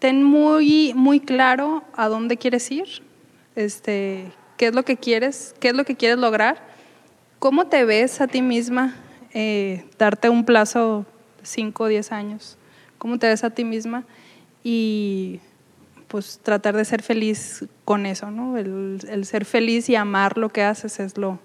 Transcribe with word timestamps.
ten 0.00 0.24
muy, 0.24 0.92
muy 0.94 1.20
claro 1.20 1.84
a 1.94 2.08
dónde 2.08 2.38
quieres 2.38 2.70
ir, 2.72 2.88
este, 3.54 4.32
qué 4.56 4.68
es 4.68 4.74
lo 4.74 4.82
que 4.82 4.96
quieres, 4.96 5.54
qué 5.60 5.68
es 5.68 5.74
lo 5.74 5.84
que 5.84 5.94
quieres 5.94 6.18
lograr, 6.18 6.66
cómo 7.38 7.68
te 7.68 7.84
ves 7.84 8.20
a 8.20 8.26
ti 8.26 8.42
misma, 8.42 8.96
eh, 9.34 9.84
darte 9.98 10.30
un 10.30 10.44
plazo 10.44 11.04
de 11.38 11.46
5 11.46 11.84
o 11.84 11.86
10 11.86 12.12
años, 12.12 12.56
cómo 12.98 13.18
te 13.18 13.28
ves 13.28 13.44
a 13.44 13.50
ti 13.50 13.64
misma 13.64 14.04
y 14.64 15.40
pues 16.08 16.40
tratar 16.42 16.76
de 16.76 16.84
ser 16.84 17.02
feliz 17.02 17.66
con 17.84 18.04
eso, 18.04 18.30
¿no? 18.30 18.56
El, 18.56 18.98
el, 19.08 19.24
ser 19.26 19.44
feliz 19.44 19.88
y 19.88 19.96
amar 19.96 20.38
lo 20.38 20.48
que 20.48 20.64
haces 20.64 20.98
es 20.98 21.16
lo, 21.18 21.38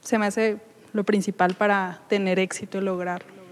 se 0.00 0.16
me 0.18 0.26
hace 0.26 0.58
lo 0.92 1.04
principal 1.04 1.54
para 1.54 2.00
tener 2.08 2.38
éxito 2.38 2.78
y 2.78 2.80
lograrlo. 2.80 3.43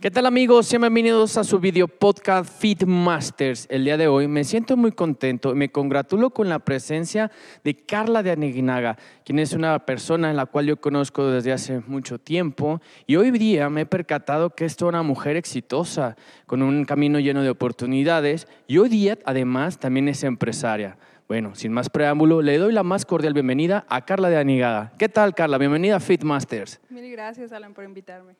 ¿Qué 0.00 0.10
tal 0.10 0.26
amigos? 0.26 0.68
Bienvenidos 0.70 1.38
a 1.38 1.44
su 1.44 1.60
video 1.60 1.86
podcast 1.86 2.52
Fit 2.60 2.84
Masters. 2.84 3.66
El 3.70 3.84
día 3.84 3.96
de 3.96 4.08
hoy 4.08 4.26
me 4.26 4.42
siento 4.42 4.76
muy 4.76 4.90
contento 4.90 5.52
y 5.52 5.54
me 5.54 5.70
congratulo 5.70 6.30
con 6.30 6.48
la 6.48 6.58
presencia 6.58 7.30
de 7.62 7.76
Carla 7.76 8.24
de 8.24 8.32
Aneguinaga, 8.32 8.98
quien 9.24 9.38
es 9.38 9.52
una 9.52 9.78
persona 9.86 10.30
en 10.30 10.36
la 10.36 10.46
cual 10.46 10.66
yo 10.66 10.80
conozco 10.80 11.28
desde 11.28 11.52
hace 11.52 11.80
mucho 11.86 12.18
tiempo 12.18 12.82
y 13.06 13.16
hoy 13.16 13.30
día 13.30 13.70
me 13.70 13.82
he 13.82 13.86
percatado 13.86 14.50
que 14.50 14.64
es 14.64 14.82
una 14.82 15.02
mujer 15.02 15.36
exitosa, 15.36 16.16
con 16.46 16.62
un 16.62 16.84
camino 16.84 17.20
lleno 17.20 17.42
de 17.42 17.50
oportunidades 17.50 18.48
y 18.66 18.78
hoy 18.78 18.88
día 18.88 19.16
además 19.24 19.78
también 19.78 20.08
es 20.08 20.24
empresaria. 20.24 20.98
Bueno, 21.28 21.54
sin 21.54 21.72
más 21.72 21.88
preámbulo, 21.88 22.42
le 22.42 22.58
doy 22.58 22.72
la 22.72 22.82
más 22.82 23.06
cordial 23.06 23.32
bienvenida 23.32 23.86
a 23.88 24.04
Carla 24.04 24.28
de 24.28 24.38
Aneguinaga. 24.38 24.92
¿Qué 24.98 25.08
tal 25.08 25.34
Carla? 25.34 25.56
Bienvenida 25.56 25.96
a 25.96 26.00
Fit 26.00 26.24
Masters. 26.24 26.80
Mil 26.90 27.10
gracias 27.12 27.52
Alan 27.52 27.72
por 27.72 27.84
invitarme. 27.84 28.34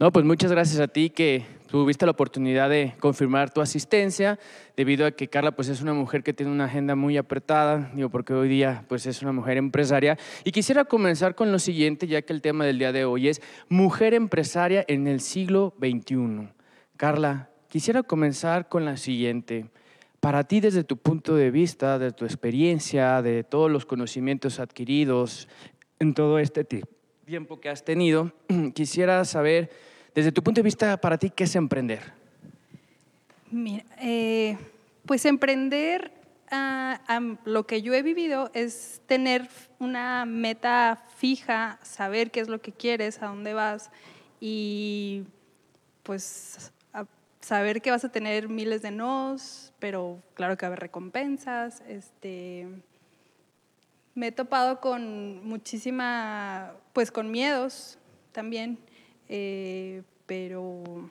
No, 0.00 0.10
pues 0.10 0.24
muchas 0.24 0.50
gracias 0.50 0.80
a 0.80 0.88
ti 0.88 1.10
que 1.10 1.44
tuviste 1.66 2.06
la 2.06 2.12
oportunidad 2.12 2.70
de 2.70 2.94
confirmar 3.00 3.52
tu 3.52 3.60
asistencia, 3.60 4.38
debido 4.74 5.04
a 5.04 5.10
que 5.10 5.28
Carla 5.28 5.50
pues 5.50 5.68
es 5.68 5.82
una 5.82 5.92
mujer 5.92 6.22
que 6.22 6.32
tiene 6.32 6.50
una 6.50 6.64
agenda 6.64 6.94
muy 6.94 7.18
apretada, 7.18 7.90
digo, 7.94 8.08
porque 8.08 8.32
hoy 8.32 8.48
día 8.48 8.86
pues 8.88 9.04
es 9.04 9.20
una 9.20 9.32
mujer 9.32 9.58
empresaria. 9.58 10.16
Y 10.42 10.52
quisiera 10.52 10.86
comenzar 10.86 11.34
con 11.34 11.52
lo 11.52 11.58
siguiente, 11.58 12.06
ya 12.06 12.22
que 12.22 12.32
el 12.32 12.40
tema 12.40 12.64
del 12.64 12.78
día 12.78 12.92
de 12.92 13.04
hoy 13.04 13.28
es 13.28 13.42
mujer 13.68 14.14
empresaria 14.14 14.86
en 14.88 15.06
el 15.06 15.20
siglo 15.20 15.74
XXI. 15.78 16.48
Carla, 16.96 17.50
quisiera 17.68 18.02
comenzar 18.02 18.70
con 18.70 18.86
la 18.86 18.96
siguiente. 18.96 19.66
Para 20.20 20.44
ti, 20.44 20.60
desde 20.60 20.82
tu 20.82 20.96
punto 20.96 21.36
de 21.36 21.50
vista, 21.50 21.98
de 21.98 22.12
tu 22.12 22.24
experiencia, 22.24 23.20
de 23.20 23.44
todos 23.44 23.70
los 23.70 23.84
conocimientos 23.84 24.60
adquiridos 24.60 25.46
en 25.98 26.14
todo 26.14 26.38
este 26.38 26.64
tiempo 26.64 26.99
que 27.60 27.68
has 27.68 27.84
tenido, 27.84 28.32
quisiera 28.74 29.24
saber 29.24 29.70
desde 30.14 30.32
tu 30.32 30.42
punto 30.42 30.58
de 30.58 30.64
vista, 30.64 31.00
para 31.00 31.16
ti, 31.16 31.30
¿qué 31.30 31.44
es 31.44 31.54
emprender? 31.54 32.12
Mira, 33.50 33.84
eh, 34.00 34.58
pues 35.06 35.24
emprender, 35.24 36.10
ah, 36.50 37.00
lo 37.44 37.66
que 37.66 37.82
yo 37.82 37.94
he 37.94 38.02
vivido 38.02 38.50
es 38.52 39.00
tener 39.06 39.48
una 39.78 40.24
meta 40.24 41.04
fija, 41.16 41.78
saber 41.82 42.32
qué 42.32 42.40
es 42.40 42.48
lo 42.48 42.60
que 42.60 42.72
quieres, 42.72 43.22
a 43.22 43.26
dónde 43.26 43.54
vas 43.54 43.90
y 44.40 45.24
pues 46.02 46.72
saber 47.40 47.80
que 47.80 47.90
vas 47.90 48.04
a 48.04 48.10
tener 48.10 48.48
miles 48.48 48.82
de 48.82 48.90
nos, 48.90 49.72
pero 49.78 50.22
claro 50.34 50.56
que 50.56 50.66
va 50.66 50.68
a 50.68 50.70
haber 50.70 50.80
recompensas. 50.80 51.82
Este, 51.88 52.66
me 54.20 54.26
he 54.26 54.32
topado 54.32 54.80
con 54.80 55.42
muchísima, 55.48 56.72
pues 56.92 57.10
con 57.10 57.30
miedos 57.30 57.96
también 58.32 58.78
eh, 59.30 60.02
pero... 60.26 61.08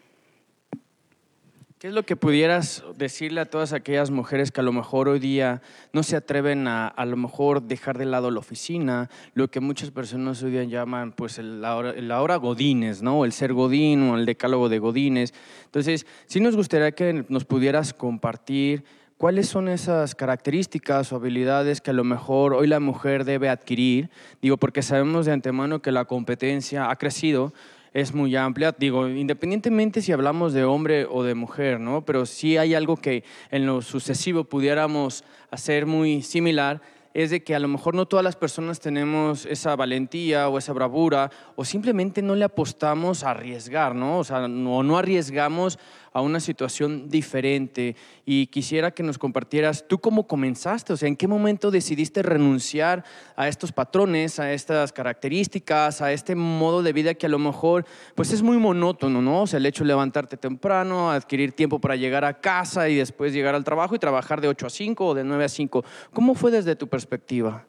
¿Qué 1.80 1.88
es 1.88 1.94
lo 1.94 2.04
que 2.04 2.16
pudieras 2.18 2.84
decirle 2.98 3.40
a 3.40 3.46
todas 3.46 3.72
aquellas 3.72 4.12
mujeres 4.12 4.52
que 4.52 4.60
a 4.60 4.64
lo 4.64 4.74
mejor 4.74 5.08
hoy 5.08 5.18
día 5.20 5.62
no 5.94 6.04
se 6.04 6.18
atreven 6.18 6.68
a 6.68 6.90
a 6.90 7.06
lo 7.06 7.16
mejor 7.16 7.64
dejar 7.64 7.98
de 7.98 8.06
lado 8.06 8.30
la 8.30 8.40
oficina, 8.40 9.10
lo 9.34 9.50
que 9.50 9.62
muchas 9.62 9.90
personas 9.90 10.44
hoy 10.44 10.52
día 10.52 10.66
llaman 10.66 11.14
pues 11.14 11.40
el, 11.40 11.62
la, 11.62 11.78
hora, 11.78 12.22
hora 12.22 12.36
godines, 12.36 13.02
¿no? 13.02 13.24
El 13.24 13.32
ser 13.32 13.54
godín 13.54 14.04
o 14.10 14.18
el 14.18 14.26
decálogo 14.26 14.68
de 14.68 14.80
godines. 14.80 15.34
Entonces, 15.64 16.06
sí 16.28 16.42
nos 16.42 16.58
gustaría 16.58 16.92
que 16.92 17.26
nos 17.30 17.46
pudieras 17.46 17.94
compartir 17.94 18.84
cuáles 19.20 19.50
son 19.50 19.68
esas 19.68 20.16
características 20.16 21.12
o 21.12 21.18
habilidades 21.18 21.82
que 21.82 21.92
a 21.92 21.94
lo 21.94 22.06
mejor 22.06 22.54
hoy 22.54 22.68
la 22.68 22.80
mujer 22.80 23.26
debe 23.26 23.50
adquirir. 23.50 24.10
Digo, 24.42 24.56
porque 24.56 24.82
sabemos 24.82 25.26
de 25.26 25.34
antemano 25.34 25.82
que 25.82 25.92
la 25.92 26.06
competencia 26.06 26.90
ha 26.90 26.96
crecido, 26.96 27.54
es 27.92 28.14
muy 28.14 28.34
amplia. 28.38 28.74
Digo, 28.80 29.10
independientemente 29.10 30.02
si 30.02 30.14
hablamos 30.14 30.54
de 30.54 30.64
hombre 30.64 31.06
o 31.06 31.24
de 31.24 31.36
mujer, 31.36 31.82
¿no? 31.82 32.06
Pero 32.06 32.26
sí 32.26 32.56
hay 32.56 32.74
algo 32.74 32.96
que 32.96 33.26
en 33.52 33.66
lo 33.66 33.82
sucesivo 33.82 34.46
pudiéramos 34.46 35.26
hacer 35.52 35.86
muy 35.86 36.22
similar, 36.22 36.82
es 37.14 37.32
de 37.32 37.44
que 37.44 37.56
a 37.56 37.60
lo 37.60 37.68
mejor 37.68 37.96
no 37.96 38.06
todas 38.06 38.24
las 38.24 38.38
personas 38.38 38.80
tenemos 38.80 39.46
esa 39.46 39.76
valentía 39.76 40.48
o 40.48 40.58
esa 40.58 40.72
bravura 40.72 41.30
o 41.58 41.66
simplemente 41.66 42.22
no 42.22 42.36
le 42.36 42.46
apostamos 42.46 43.26
a 43.26 43.32
arriesgar, 43.32 43.96
¿no? 43.96 44.20
O 44.20 44.24
sea, 44.24 44.48
no, 44.48 44.82
no 44.82 44.98
arriesgamos 44.98 45.78
a 46.14 46.22
una 46.22 46.40
situación 46.40 47.10
diferente. 47.10 47.96
Y 48.26 48.48
quisiera 48.48 48.92
que 48.92 49.04
nos 49.04 49.18
compartieras 49.18 49.88
tú 49.88 50.00
cómo 50.00 50.28
comenzaste, 50.28 50.94
o 50.94 50.98
sea, 50.98 51.08
en 51.08 51.16
qué 51.16 51.28
momento 51.28 51.72
decidiste 51.72 52.22
renunciar 52.22 53.04
a 53.36 53.48
estos 53.48 53.72
patrones, 53.72 54.40
a 54.40 54.52
estas 54.54 54.92
características, 54.92 56.02
a 56.02 56.12
este 56.12 56.36
modo 56.36 56.84
de 56.84 56.94
vida 56.94 57.14
que 57.14 57.26
a 57.26 57.30
lo 57.30 57.40
mejor 57.40 57.86
pues 58.16 58.32
es 58.32 58.42
muy 58.42 58.58
monótono, 58.58 59.22
¿no? 59.22 59.44
O 59.44 59.48
sea, 59.48 59.58
el 59.58 59.66
hecho 59.66 59.84
de 59.84 59.90
levantarte 59.90 60.38
temprano, 60.38 61.12
adquirir 61.12 61.54
tiempo 61.54 61.80
para 61.80 61.96
llegar 61.96 62.26
a 62.26 62.40
casa 62.40 62.90
y 62.90 62.96
después 62.96 63.34
llegar 63.34 63.56
al 63.56 63.64
trabajo 63.64 63.96
y 63.96 64.00
trabajar 64.00 64.42
de 64.42 64.48
8 64.48 64.68
a 64.68 64.70
5 64.70 65.06
o 65.06 65.14
de 65.14 65.24
9 65.24 65.46
a 65.46 65.50
5. 65.50 65.84
¿Cómo 66.14 66.36
fue 66.36 66.52
desde 66.52 66.76
tu 66.76 66.88
perspectiva? 66.88 67.66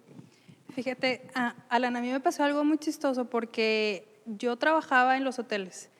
Fíjate, 0.74 1.28
Alan, 1.68 1.96
a 1.96 2.00
mí 2.00 2.10
me 2.10 2.20
pasó 2.20 2.44
algo 2.44 2.64
muy 2.64 2.78
chistoso 2.78 3.24
porque 3.24 4.22
yo 4.26 4.56
trabajaba 4.56 5.16
en 5.16 5.24
los 5.24 5.38
hoteles 5.38 5.90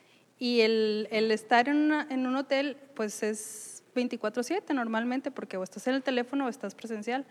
y 0.41 0.63
el, 0.63 1.07
el 1.13 1.31
estar 1.31 1.69
en, 1.69 1.93
en, 1.93 2.27
un 2.27 2.35
hotel, 2.35 2.79
pues 2.95 3.23
es 3.23 3.85
24/7 3.95 4.75
normalmente, 4.75 5.31
porque 5.31 5.59
o 5.59 5.63
estás 5.63 5.87
en 5.87 5.95
el 5.95 6.03
teléfono 6.03 6.47
o 6.47 6.49
estás 6.49 6.75
presencial. 6.75 7.27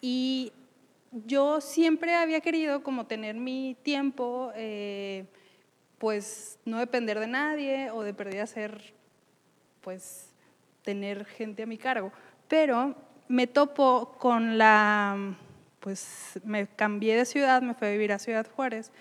Y 0.00 0.52
yo 1.26 1.60
siempre 1.60 2.14
había 2.14 2.40
querido 2.40 2.84
como 2.84 3.06
tener 3.06 3.34
mi 3.34 3.76
tiempo, 3.82 4.52
eh, 4.54 5.24
pues 5.98 6.60
no 6.64 6.78
depender 6.78 7.18
de 7.18 7.26
nadie 7.26 7.90
o 7.90 8.02
de 8.02 8.14
perder 8.14 8.42
hacer, 8.42 8.94
pues 9.80 10.30
tener 10.82 11.24
gente 11.24 11.64
a 11.64 11.66
mi 11.66 11.78
cargo. 11.78 12.12
Pero 12.46 12.94
me 13.26 13.48
topo 13.48 14.14
con 14.20 14.56
la, 14.56 15.34
pues 15.80 16.38
me 16.44 16.68
cambié 16.68 17.16
de 17.16 17.24
ciudad, 17.24 17.60
me 17.60 17.74
fui 17.74 17.88
a 17.88 17.90
vivir 17.90 18.12
a 18.12 18.20
Ciudad 18.20 18.46
Juárez 18.54 18.92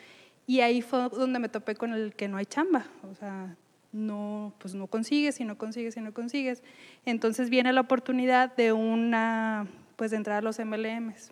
y 0.48 0.62
ahí 0.62 0.82
fue 0.82 1.10
donde 1.10 1.40
me 1.40 1.50
topé 1.50 1.76
con 1.76 1.94
el 1.94 2.14
que 2.14 2.28
no 2.28 2.38
hay 2.38 2.46
chamba, 2.46 2.86
o 3.10 3.16
sea, 3.16 3.56
no, 3.92 4.54
pues 4.60 4.76
no 4.76 4.88
consigues 4.88 5.40
y 5.40 5.46
no 5.46 5.58
consigues 5.58 5.98
y 5.98 6.02
no 6.02 6.14
consigues. 6.14 6.62
Entonces 7.06 7.50
viene 7.50 7.74
la 7.74 7.82
oportunidad 7.82 8.56
de 8.56 8.74
una, 8.74 9.68
pues 9.96 10.12
de 10.12 10.18
entrar 10.18 10.38
a 10.38 10.42
los 10.42 10.60
MLMs. 10.60 11.32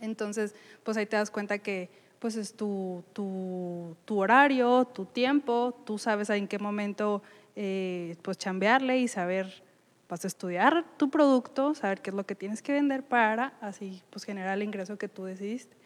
Entonces, 0.00 0.54
pues 0.82 0.96
ahí 0.96 1.06
te 1.06 1.16
das 1.16 1.30
cuenta 1.30 1.58
que 1.58 1.88
pues 2.18 2.36
es 2.36 2.54
tu, 2.54 3.02
tu, 3.12 3.96
tu 4.04 4.18
horario, 4.18 4.84
tu 4.84 5.06
tiempo, 5.06 5.74
tú 5.84 5.98
sabes 5.98 6.30
en 6.30 6.48
qué 6.48 6.58
momento 6.58 7.22
eh, 7.56 8.16
pues 8.22 8.38
chambearle 8.38 8.98
y 8.98 9.08
saber, 9.08 9.62
vas 10.08 10.24
a 10.24 10.28
estudiar 10.28 10.84
tu 10.96 11.10
producto, 11.10 11.74
saber 11.74 12.00
qué 12.00 12.10
es 12.10 12.16
lo 12.16 12.24
que 12.24 12.34
tienes 12.34 12.62
que 12.62 12.72
vender 12.72 13.02
para 13.02 13.54
así 13.60 14.02
pues 14.10 14.24
generar 14.24 14.56
el 14.56 14.62
ingreso 14.62 14.96
que 14.96 15.08
tú 15.08 15.24
decidiste 15.24 15.76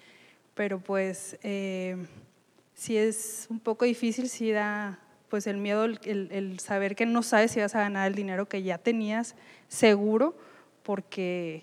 pero 0.59 0.81
pues 0.81 1.39
eh, 1.45 1.97
si 2.75 2.97
es 2.97 3.47
un 3.49 3.61
poco 3.61 3.85
difícil, 3.85 4.29
si 4.29 4.51
da 4.51 4.99
pues 5.29 5.47
el 5.47 5.57
miedo, 5.57 5.85
el, 5.85 6.59
saber 6.59 6.97
que 6.97 7.07
no 7.07 7.23
sabes 7.23 7.53
si 7.53 7.61
vas 7.61 7.77
a 7.77 7.79
ganar 7.79 8.09
el 8.09 8.17
dinero 8.17 8.49
que 8.49 8.65
ya 8.65 8.77
tenías 8.77 9.37
seguro, 9.69 10.37
porque 10.83 11.63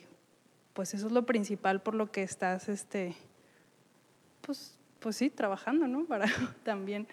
pues 0.72 0.94
eso 0.94 1.08
es 1.08 1.12
lo 1.12 1.26
principal 1.26 1.82
por 1.82 1.94
lo 1.94 2.10
que 2.10 2.24
estás, 2.24 2.70
este, 2.70 3.16
pues, 4.40 4.78
pues 5.02 5.18
sí, 5.18 5.30
trabajando, 5.30 5.90
¿no? 5.90 6.06
Para 6.08 6.28
también 6.64 7.06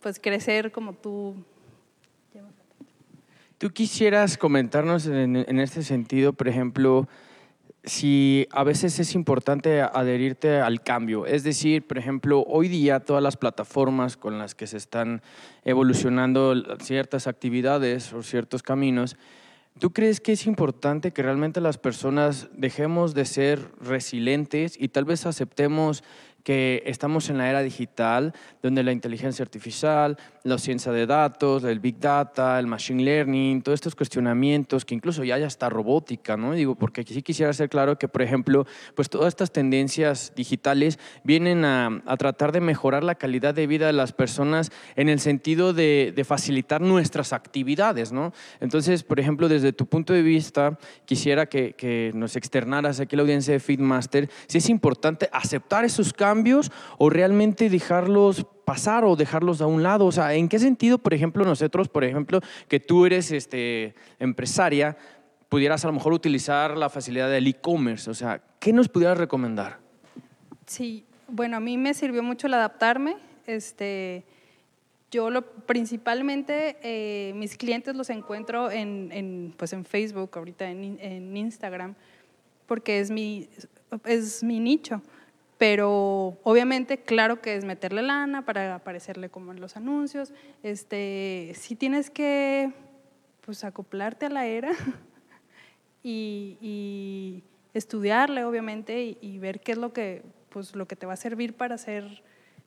pues 0.00 0.18
crecer 0.18 0.72
como 0.72 0.94
tú. 0.94 1.34
¿Tú 3.58 3.68
quisieras 3.68 4.38
comentarnos 4.38 5.06
en, 5.06 5.36
en 5.36 5.58
este 5.58 5.82
sentido, 5.82 6.32
por 6.32 6.48
ejemplo, 6.48 7.06
si 7.84 8.46
a 8.50 8.62
veces 8.62 8.98
es 8.98 9.14
importante 9.14 9.80
adherirte 9.80 10.60
al 10.60 10.82
cambio. 10.82 11.26
Es 11.26 11.44
decir, 11.44 11.86
por 11.86 11.98
ejemplo, 11.98 12.44
hoy 12.46 12.68
día 12.68 13.00
todas 13.00 13.22
las 13.22 13.36
plataformas 13.36 14.16
con 14.16 14.38
las 14.38 14.54
que 14.54 14.66
se 14.66 14.76
están 14.76 15.22
evolucionando 15.64 16.54
ciertas 16.82 17.26
actividades 17.26 18.12
o 18.12 18.22
ciertos 18.22 18.62
caminos, 18.62 19.16
¿tú 19.78 19.92
crees 19.92 20.20
que 20.20 20.32
es 20.32 20.46
importante 20.46 21.12
que 21.12 21.22
realmente 21.22 21.60
las 21.60 21.78
personas 21.78 22.48
dejemos 22.52 23.14
de 23.14 23.24
ser 23.24 23.70
resilientes 23.80 24.76
y 24.78 24.88
tal 24.88 25.06
vez 25.06 25.24
aceptemos 25.24 26.04
que 26.42 26.82
estamos 26.86 27.28
en 27.30 27.38
la 27.38 27.48
era 27.48 27.62
digital, 27.62 28.32
donde 28.62 28.82
la 28.82 28.92
inteligencia 28.92 29.42
artificial, 29.42 30.16
la 30.42 30.58
ciencia 30.58 30.92
de 30.92 31.06
datos, 31.06 31.64
el 31.64 31.80
big 31.80 31.98
data, 31.98 32.58
el 32.58 32.66
machine 32.66 33.02
learning, 33.02 33.62
todos 33.62 33.76
estos 33.76 33.94
cuestionamientos, 33.94 34.84
que 34.84 34.94
incluso 34.94 35.22
ya 35.24 35.38
ya 35.38 35.46
está 35.46 35.68
robótica, 35.68 36.36
¿no? 36.36 36.52
Digo, 36.52 36.74
porque 36.74 37.04
sí 37.04 37.22
quisiera 37.22 37.52
ser 37.52 37.68
claro 37.68 37.98
que, 37.98 38.08
por 38.08 38.22
ejemplo, 38.22 38.66
pues 38.94 39.10
todas 39.10 39.28
estas 39.28 39.52
tendencias 39.52 40.32
digitales 40.34 40.98
vienen 41.24 41.64
a, 41.64 42.02
tratar 42.18 42.52
de 42.52 42.60
mejorar 42.60 43.02
la 43.02 43.14
calidad 43.14 43.54
de 43.54 43.66
vida 43.66 43.86
de 43.86 43.92
las 43.94 44.12
personas 44.12 44.70
en 44.96 45.08
el 45.08 45.20
sentido 45.20 45.72
de, 45.72 46.14
facilitar 46.26 46.80
nuestras 46.82 47.32
actividades, 47.32 48.12
¿no? 48.12 48.32
Entonces, 48.60 49.02
por 49.02 49.18
ejemplo, 49.18 49.48
desde 49.48 49.72
tu 49.72 49.86
punto 49.86 50.12
de 50.12 50.22
vista, 50.22 50.78
quisiera 51.06 51.46
que, 51.46 51.72
que 51.72 52.12
nos 52.14 52.36
externaras 52.36 53.00
aquí 53.00 53.16
la 53.16 53.22
audiencia 53.22 53.54
de 53.54 53.58
Feedmaster, 53.58 54.28
si 54.46 54.58
es 54.58 54.68
importante 54.68 55.28
aceptar 55.32 55.84
esos 55.84 56.12
cambios 56.12 56.29
o 56.98 57.10
realmente 57.10 57.68
dejarlos 57.68 58.46
pasar 58.64 59.04
o 59.04 59.16
dejarlos 59.16 59.60
a 59.60 59.66
un 59.66 59.82
lado? 59.82 60.06
O 60.06 60.12
sea, 60.12 60.34
¿en 60.34 60.48
qué 60.48 60.58
sentido, 60.58 60.98
por 60.98 61.14
ejemplo, 61.14 61.44
nosotros, 61.44 61.88
por 61.88 62.04
ejemplo, 62.04 62.40
que 62.68 62.80
tú 62.80 63.06
eres 63.06 63.32
este, 63.32 63.94
empresaria, 64.18 64.96
pudieras 65.48 65.84
a 65.84 65.88
lo 65.88 65.94
mejor 65.94 66.12
utilizar 66.12 66.76
la 66.76 66.88
facilidad 66.88 67.30
del 67.30 67.46
e-commerce? 67.46 68.10
O 68.10 68.14
sea, 68.14 68.42
¿qué 68.58 68.72
nos 68.72 68.88
pudieras 68.88 69.18
recomendar? 69.18 69.78
Sí, 70.66 71.04
bueno, 71.28 71.56
a 71.56 71.60
mí 71.60 71.76
me 71.76 71.94
sirvió 71.94 72.22
mucho 72.22 72.46
el 72.46 72.54
adaptarme. 72.54 73.16
Este, 73.46 74.24
yo 75.10 75.30
lo, 75.30 75.42
principalmente 75.42 76.76
eh, 76.82 77.32
mis 77.34 77.56
clientes 77.56 77.96
los 77.96 78.10
encuentro 78.10 78.70
en, 78.70 79.10
en, 79.12 79.54
pues 79.56 79.72
en 79.72 79.84
Facebook, 79.84 80.30
ahorita 80.34 80.70
en, 80.70 80.98
en 81.00 81.36
Instagram, 81.36 81.96
porque 82.66 83.00
es 83.00 83.10
mi, 83.10 83.48
es 84.04 84.44
mi 84.44 84.60
nicho 84.60 85.02
pero 85.60 86.38
obviamente 86.42 87.02
claro 87.02 87.42
que 87.42 87.54
es 87.54 87.66
meterle 87.66 88.00
lana 88.00 88.46
para 88.46 88.76
aparecerle 88.76 89.28
como 89.28 89.52
en 89.52 89.60
los 89.60 89.76
anuncios, 89.76 90.32
este, 90.62 91.52
sí 91.54 91.76
tienes 91.76 92.08
que 92.08 92.72
pues 93.42 93.62
acoplarte 93.62 94.24
a 94.24 94.30
la 94.30 94.46
era 94.46 94.70
y, 96.02 97.44
estudiarle 97.74 98.46
obviamente 98.46 99.18
y, 99.20 99.38
ver 99.38 99.60
qué 99.60 99.72
es 99.72 99.78
lo 99.78 99.92
que, 99.92 100.22
pues, 100.48 100.74
lo 100.74 100.88
que 100.88 100.96
te 100.96 101.04
va 101.04 101.12
a 101.12 101.16
servir 101.16 101.52
para 101.52 101.74
hacer, 101.74 102.22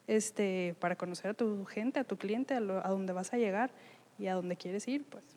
este, 0.05 0.75
para 0.79 0.95
conocer 0.95 1.31
a 1.31 1.33
tu 1.33 1.65
gente, 1.65 1.99
a 1.99 2.03
tu 2.03 2.17
cliente, 2.17 2.53
a, 2.53 2.57
a 2.59 2.89
dónde 2.89 3.11
vas 3.11 3.33
a 3.33 3.37
llegar 3.37 3.71
y 4.19 4.27
a 4.27 4.35
dónde 4.35 4.55
quieres 4.55 4.87
ir, 4.87 5.03
pues. 5.05 5.32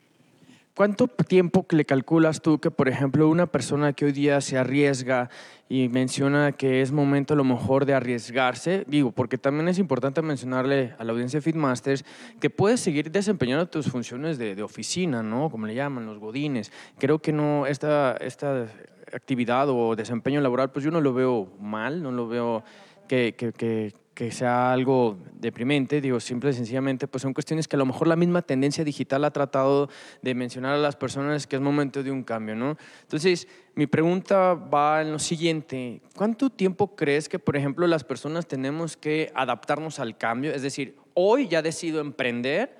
¿Cuánto 0.76 1.08
tiempo 1.08 1.64
le 1.70 1.87
calculas 1.87 2.43
tú 2.43 2.58
que, 2.58 2.70
por 2.70 2.87
ejemplo, 2.90 3.31
una 3.31 3.46
persona 3.46 3.94
que 3.94 4.05
hoy 4.05 4.12
día 4.12 4.43
se 4.43 4.58
arriesga 4.58 5.31
y 5.70 5.88
menciona 5.88 6.52
que 6.52 6.82
es 6.82 6.93
momento 6.93 7.32
a 7.32 7.37
lo 7.38 7.44
mejor 7.44 7.87
de 7.87 7.94
arriesgarse, 7.94 8.84
digo, 8.87 9.11
porque 9.11 9.38
también 9.38 9.69
es 9.69 9.78
importante 9.78 10.20
mencionarle 10.20 10.93
a 10.99 11.05
la 11.05 11.12
audiencia 11.12 11.38
de 11.38 11.43
Feedmasters 11.44 12.05
que 12.40 12.50
puedes 12.50 12.81
seguir 12.81 13.11
desempeñando 13.11 13.67
tus 13.67 13.87
funciones 13.87 14.37
de, 14.37 14.62
oficina, 14.62 15.23
¿no? 15.23 15.49
Como 15.49 15.67
le 15.67 15.75
llaman, 15.75 16.05
los 16.05 16.19
godines. 16.19 16.70
Creo 16.99 17.20
que 17.20 17.32
no, 17.32 17.67
esta, 17.67 18.14
esta 18.20 18.67
actividad 19.14 19.70
o 19.70 19.96
desempeño 19.96 20.43
laboral, 20.43 20.73
pues 20.73 20.84
yo 20.84 20.90
no 20.90 21.00
lo 21.00 21.14
veo 21.14 21.55
mal, 21.58 22.02
no 22.02 22.12
lo 22.12 22.28
veo 22.28 22.64
que, 23.08 23.34
que, 23.34 23.55
que 23.55 23.94
que 24.17 24.33
sea 24.33 24.73
algo 24.73 25.19
deprimente, 25.35 26.01
digo, 26.01 26.21
simple 26.21 26.49
y 26.49 26.55
sencillamente, 26.55 27.07
pues 27.07 27.21
son 27.21 27.35
cuestiones 27.35 27.69
que 27.69 27.77
a 27.77 27.79
lo 27.79 27.85
mejor 27.85 28.09
la 28.09 28.17
misma 28.17 28.41
tendencia 28.41 28.83
digital 28.83 29.23
ha 29.27 29.31
tratado 29.31 29.91
de 30.23 30.35
mencionar 30.35 30.73
a 30.73 30.79
las 30.79 30.97
personas 30.97 31.47
que 31.47 31.57
es 31.57 31.61
momento 31.61 32.03
de 32.03 32.11
un 32.11 32.25
cambio, 32.25 32.57
¿no? 32.57 32.79
Entonces, 33.03 33.47
mi 33.75 33.87
pregunta 33.87 34.55
va 34.55 35.03
en 35.03 35.13
lo 35.13 35.19
siguiente, 35.19 36.01
¿cuánto 36.17 36.49
tiempo 36.49 36.97
crees 36.97 37.29
que, 37.29 37.39
por 37.39 37.59
ejemplo, 37.59 37.87
las 37.87 38.05
personas 38.05 38.47
tenemos 38.47 38.97
que 38.97 39.31
adaptarnos 39.35 39.99
al 39.99 40.17
cambio? 40.17 40.55
Es 40.55 40.62
decir, 40.62 40.97
hoy 41.12 41.49
ya 41.49 41.61
decido 41.61 42.01
emprender, 42.01 42.75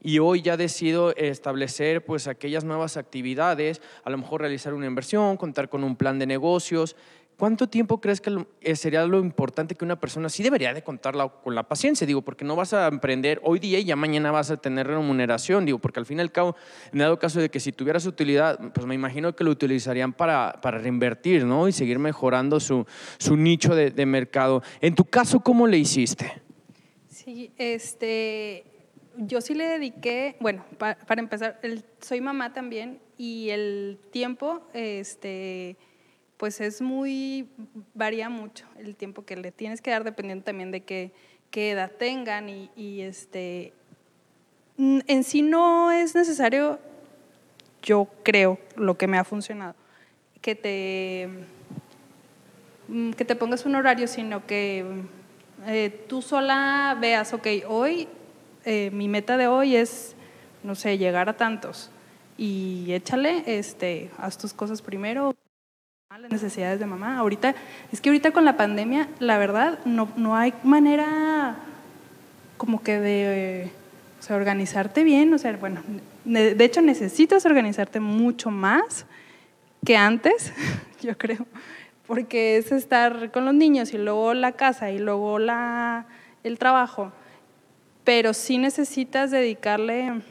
y 0.00 0.20
hoy 0.20 0.42
ya 0.42 0.56
decido 0.56 1.14
establecer 1.16 2.04
pues 2.04 2.28
aquellas 2.28 2.64
nuevas 2.64 2.96
actividades, 2.96 3.82
a 4.04 4.10
lo 4.10 4.18
mejor 4.18 4.40
realizar 4.40 4.74
una 4.74 4.86
inversión, 4.86 5.36
contar 5.36 5.68
con 5.68 5.82
un 5.82 5.96
plan 5.96 6.18
de 6.18 6.26
negocios. 6.26 6.94
¿Cuánto 7.38 7.68
tiempo 7.68 8.00
crees 8.00 8.20
que 8.20 8.44
eh, 8.62 8.74
sería 8.74 9.06
lo 9.06 9.20
importante 9.20 9.76
que 9.76 9.84
una 9.84 10.00
persona 10.00 10.28
sí 10.28 10.42
debería 10.42 10.74
de 10.74 10.82
contarla 10.82 11.28
con 11.28 11.54
la 11.54 11.62
paciencia? 11.62 12.04
Digo, 12.04 12.20
porque 12.20 12.44
no 12.44 12.56
vas 12.56 12.72
a 12.72 12.88
emprender 12.88 13.40
hoy 13.44 13.60
día 13.60 13.78
y 13.78 13.84
ya 13.84 13.94
mañana 13.94 14.32
vas 14.32 14.50
a 14.50 14.56
tener 14.56 14.88
remuneración. 14.88 15.64
Digo, 15.64 15.78
porque 15.78 16.00
al 16.00 16.06
fin 16.06 16.18
y 16.18 16.20
al 16.20 16.32
cabo, 16.32 16.56
en 16.92 16.98
dado 16.98 17.16
caso 17.20 17.40
de 17.40 17.48
que 17.48 17.60
si 17.60 17.70
tuvieras 17.70 18.06
utilidad, 18.06 18.58
pues 18.72 18.88
me 18.88 18.96
imagino 18.96 19.36
que 19.36 19.44
lo 19.44 19.52
utilizarían 19.52 20.12
para, 20.14 20.58
para 20.60 20.78
reinvertir, 20.78 21.44
¿no? 21.44 21.68
Y 21.68 21.72
seguir 21.72 22.00
mejorando 22.00 22.58
su, 22.58 22.84
su 23.18 23.36
nicho 23.36 23.72
de, 23.76 24.06
mercado. 24.06 24.64
En 24.80 24.96
tu 24.96 25.04
caso, 25.04 25.38
¿cómo 25.38 25.68
le 25.68 25.78
hiciste? 25.78 26.42
Sí, 27.08 27.52
este, 27.56 28.64
yo 29.16 29.40
sí 29.40 29.54
le 29.54 29.68
dediqué, 29.68 30.36
bueno, 30.40 30.64
para, 30.76 31.20
empezar, 31.20 31.60
soy 32.00 32.20
mamá 32.20 32.52
también 32.52 32.98
y 33.16 33.50
el 33.50 34.00
tiempo, 34.10 34.62
este 34.74 35.76
pues 36.38 36.60
es 36.60 36.80
muy, 36.80 37.48
varía 37.94 38.30
mucho 38.30 38.64
el 38.78 38.94
tiempo 38.94 39.24
que 39.24 39.36
le 39.36 39.50
tienes 39.50 39.82
que 39.82 39.90
dar 39.90 40.04
dependiendo 40.04 40.44
también 40.44 40.70
de 40.70 40.82
qué, 40.82 41.10
qué 41.50 41.72
edad 41.72 41.90
tengan 41.90 42.48
y, 42.48 43.00
este, 43.02 43.72
en 44.78 45.24
sí 45.24 45.42
no 45.42 45.90
es 45.90 46.14
necesario, 46.14 46.78
yo 47.82 48.08
creo, 48.22 48.58
lo 48.76 48.96
que 48.96 49.08
me 49.08 49.18
ha 49.18 49.24
funcionado, 49.24 49.74
que 50.40 50.54
te, 50.54 51.28
mm, 52.86 53.10
que 53.10 53.24
te 53.24 53.34
pongas 53.34 53.66
un 53.66 53.74
horario, 53.74 54.06
sino 54.06 54.46
que 54.46 54.84
eh, 55.66 56.04
tú 56.08 56.22
sola 56.22 56.96
veas, 57.00 57.32
ok, 57.32 57.48
hoy, 57.66 58.06
eh, 58.64 58.90
mi 58.92 59.08
meta 59.08 59.36
de 59.36 59.48
hoy 59.48 59.74
es, 59.74 60.14
no 60.62 60.76
sé, 60.76 60.98
llegar 60.98 61.28
a 61.28 61.36
tantos 61.36 61.90
y 62.36 62.92
échale, 62.92 63.42
este, 63.46 64.10
haz 64.18 64.38
tus 64.38 64.54
cosas 64.54 64.82
primero 64.82 65.34
las 66.16 66.30
necesidades 66.30 66.80
de 66.80 66.86
mamá. 66.86 67.18
Ahorita, 67.18 67.54
es 67.92 68.00
que 68.00 68.08
ahorita 68.08 68.30
con 68.30 68.46
la 68.46 68.56
pandemia, 68.56 69.08
la 69.18 69.36
verdad, 69.36 69.78
no, 69.84 70.08
no 70.16 70.36
hay 70.36 70.54
manera 70.64 71.56
como 72.56 72.82
que 72.82 72.98
de 72.98 73.70
organizarte 74.30 75.04
bien. 75.04 75.34
O 75.34 75.38
sea, 75.38 75.54
bueno, 75.58 75.82
de 76.24 76.64
hecho 76.64 76.80
necesitas 76.80 77.44
organizarte 77.44 78.00
mucho 78.00 78.50
más 78.50 79.04
que 79.84 79.98
antes, 79.98 80.54
yo 81.02 81.16
creo, 81.18 81.46
porque 82.06 82.56
es 82.56 82.72
estar 82.72 83.30
con 83.30 83.44
los 83.44 83.54
niños 83.54 83.92
y 83.92 83.98
luego 83.98 84.32
la 84.32 84.52
casa 84.52 84.90
y 84.90 84.98
luego 84.98 85.38
la, 85.38 86.06
el 86.42 86.58
trabajo. 86.58 87.12
Pero 88.04 88.32
sí 88.32 88.56
necesitas 88.56 89.30
dedicarle, 89.30 90.22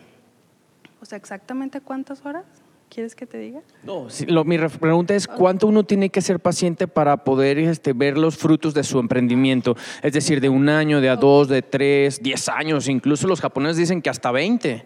o 1.02 1.06
sea, 1.06 1.20
exactamente 1.20 1.82
cuántas 1.82 2.26
horas. 2.26 2.46
¿Quieres 2.90 3.16
que 3.16 3.26
te 3.26 3.38
diga? 3.38 3.62
No, 3.84 4.08
lo, 4.28 4.46
mi 4.46 4.58
pregunta 4.58 5.14
es 5.14 5.28
cuánto 5.28 5.68
uno 5.68 5.84
tiene 5.84 6.10
que 6.10 6.22
ser 6.22 6.40
paciente 6.40 6.88
para 6.88 7.24
poder 7.24 7.60
este, 7.60 7.94
ver 7.94 8.18
los 8.18 8.38
frutos 8.38 8.74
de 8.74 8.84
su 8.84 9.00
emprendimiento. 9.00 9.76
Es 10.02 10.14
decir, 10.14 10.40
de 10.40 10.50
un 10.50 10.70
año, 10.70 11.02
de 11.02 11.10
a 11.10 11.16
dos, 11.16 11.48
de 11.50 11.62
tres, 11.62 12.22
diez 12.24 12.48
años. 12.48 12.88
Incluso 12.88 13.28
los 13.28 13.42
japoneses 13.42 13.78
dicen 13.78 14.02
que 14.02 14.10
hasta 14.10 14.32
veinte. 14.32 14.86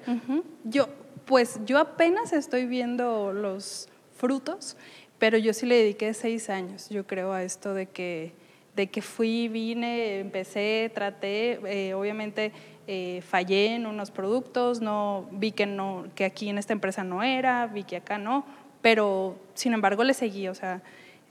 Yo, 0.63 0.88
pues 1.25 1.60
yo 1.65 1.77
apenas 1.77 2.34
estoy 2.34 2.65
viendo 2.65 3.34
los 3.34 3.88
frutos, 4.15 4.77
pero 5.20 5.38
yo 5.38 5.53
sí 5.53 5.65
le 5.65 5.75
dediqué 5.75 6.13
seis 6.13 6.50
años, 6.50 6.89
yo 6.89 7.05
creo, 7.05 7.31
a 7.31 7.43
esto 7.43 7.74
de 7.74 7.86
que, 7.86 8.34
de 8.75 8.87
que 8.87 9.01
fui, 9.01 9.47
vine, 9.47 10.19
empecé, 10.19 10.91
traté, 10.93 11.59
eh, 11.65 11.93
obviamente 11.93 12.51
eh, 12.87 13.21
fallé 13.21 13.75
en 13.75 13.85
unos 13.85 14.11
productos, 14.11 14.81
no, 14.81 15.27
vi 15.31 15.51
que, 15.51 15.65
no, 15.65 16.05
que 16.15 16.25
aquí 16.25 16.49
en 16.49 16.57
esta 16.57 16.73
empresa 16.73 17.03
no 17.03 17.23
era, 17.23 17.67
vi 17.67 17.83
que 17.83 17.97
acá 17.97 18.17
no, 18.17 18.45
pero 18.81 19.37
sin 19.53 19.73
embargo 19.73 20.03
le 20.03 20.13
seguí, 20.13 20.47
o 20.47 20.55
sea, 20.55 20.81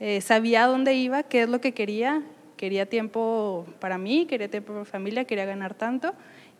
eh, 0.01 0.21
sabía 0.21 0.67
dónde 0.67 0.95
iba, 0.95 1.23
qué 1.23 1.43
es 1.43 1.49
lo 1.49 1.61
que 1.61 1.73
quería, 1.73 2.23
quería 2.57 2.87
tiempo 2.87 3.67
para 3.81 3.99
mí, 3.99 4.27
quería 4.27 4.51
tiempo 4.51 4.73
para 4.73 4.85
familia, 4.85 5.25
quería 5.25 5.47
ganar 5.47 5.75
tanto 5.75 6.13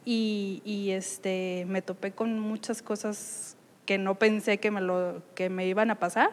y, 0.05 0.63
y 0.65 0.91
este, 0.91 1.65
me 1.69 1.83
topé 1.83 2.13
con 2.13 2.41
muchas 2.41 2.83
cosas 2.83 3.57
que 3.85 3.99
no 3.99 4.15
pensé 4.15 4.59
que 4.59 4.71
me, 4.71 4.81
lo, 4.81 5.23
que 5.35 5.51
me 5.51 5.67
iban 5.67 5.91
a 5.91 5.99
pasar, 5.99 6.31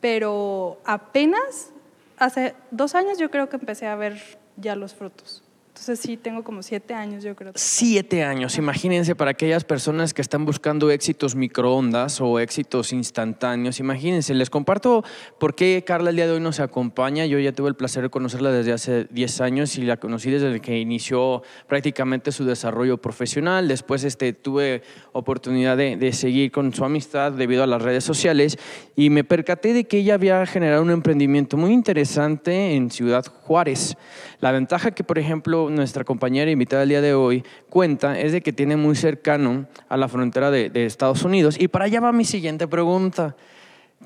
pero 0.00 0.80
apenas 0.84 1.72
hace 2.18 2.54
dos 2.70 2.94
años 2.94 3.18
yo 3.18 3.30
creo 3.30 3.48
que 3.48 3.56
empecé 3.56 3.86
a 3.86 3.96
ver 3.96 4.20
ya 4.56 4.76
los 4.76 4.94
frutos. 4.94 5.47
Entonces 5.78 6.00
sí, 6.00 6.16
tengo 6.16 6.42
como 6.42 6.60
siete 6.62 6.92
años, 6.92 7.22
yo 7.22 7.36
creo. 7.36 7.52
Siete 7.54 8.24
años. 8.24 8.58
Imagínense 8.58 9.14
para 9.14 9.30
aquellas 9.30 9.62
personas 9.62 10.12
que 10.12 10.20
están 10.20 10.44
buscando 10.44 10.90
éxitos 10.90 11.36
microondas 11.36 12.20
o 12.20 12.40
éxitos 12.40 12.92
instantáneos. 12.92 13.78
Imagínense, 13.78 14.34
les 14.34 14.50
comparto 14.50 15.04
por 15.38 15.54
qué 15.54 15.84
Carla 15.86 16.10
el 16.10 16.16
día 16.16 16.26
de 16.26 16.32
hoy 16.32 16.40
nos 16.40 16.58
acompaña. 16.58 17.26
Yo 17.26 17.38
ya 17.38 17.52
tuve 17.52 17.68
el 17.68 17.76
placer 17.76 18.02
de 18.02 18.10
conocerla 18.10 18.50
desde 18.50 18.72
hace 18.72 19.04
diez 19.10 19.40
años 19.40 19.78
y 19.78 19.82
la 19.82 19.98
conocí 19.98 20.30
desde 20.30 20.60
que 20.60 20.78
inició 20.78 21.42
prácticamente 21.68 22.32
su 22.32 22.44
desarrollo 22.44 22.98
profesional. 22.98 23.68
Después 23.68 24.02
este, 24.02 24.32
tuve 24.32 24.82
oportunidad 25.12 25.76
de, 25.76 25.96
de 25.96 26.12
seguir 26.12 26.50
con 26.50 26.74
su 26.74 26.84
amistad 26.84 27.30
debido 27.30 27.62
a 27.62 27.68
las 27.68 27.80
redes 27.80 28.02
sociales 28.02 28.58
y 28.96 29.10
me 29.10 29.22
percaté 29.22 29.72
de 29.72 29.84
que 29.84 29.98
ella 29.98 30.14
había 30.14 30.44
generado 30.44 30.82
un 30.82 30.90
emprendimiento 30.90 31.56
muy 31.56 31.72
interesante 31.72 32.74
en 32.74 32.90
Ciudad 32.90 33.24
Juárez. 33.44 33.96
La 34.40 34.52
ventaja 34.52 34.92
que, 34.92 35.02
por 35.02 35.18
ejemplo, 35.18 35.67
nuestra 35.68 36.04
compañera 36.04 36.50
invitada 36.50 36.82
el 36.82 36.88
día 36.88 37.00
de 37.00 37.14
hoy 37.14 37.44
cuenta 37.68 38.18
es 38.18 38.32
de 38.32 38.40
que 38.40 38.52
tiene 38.52 38.76
muy 38.76 38.96
cercano 38.96 39.66
a 39.88 39.96
la 39.96 40.08
frontera 40.08 40.50
de, 40.50 40.70
Estados 40.86 41.22
Unidos. 41.22 41.56
Y 41.58 41.68
para 41.68 41.86
allá 41.86 42.00
va 42.00 42.12
mi 42.12 42.24
siguiente 42.24 42.66
pregunta. 42.66 43.36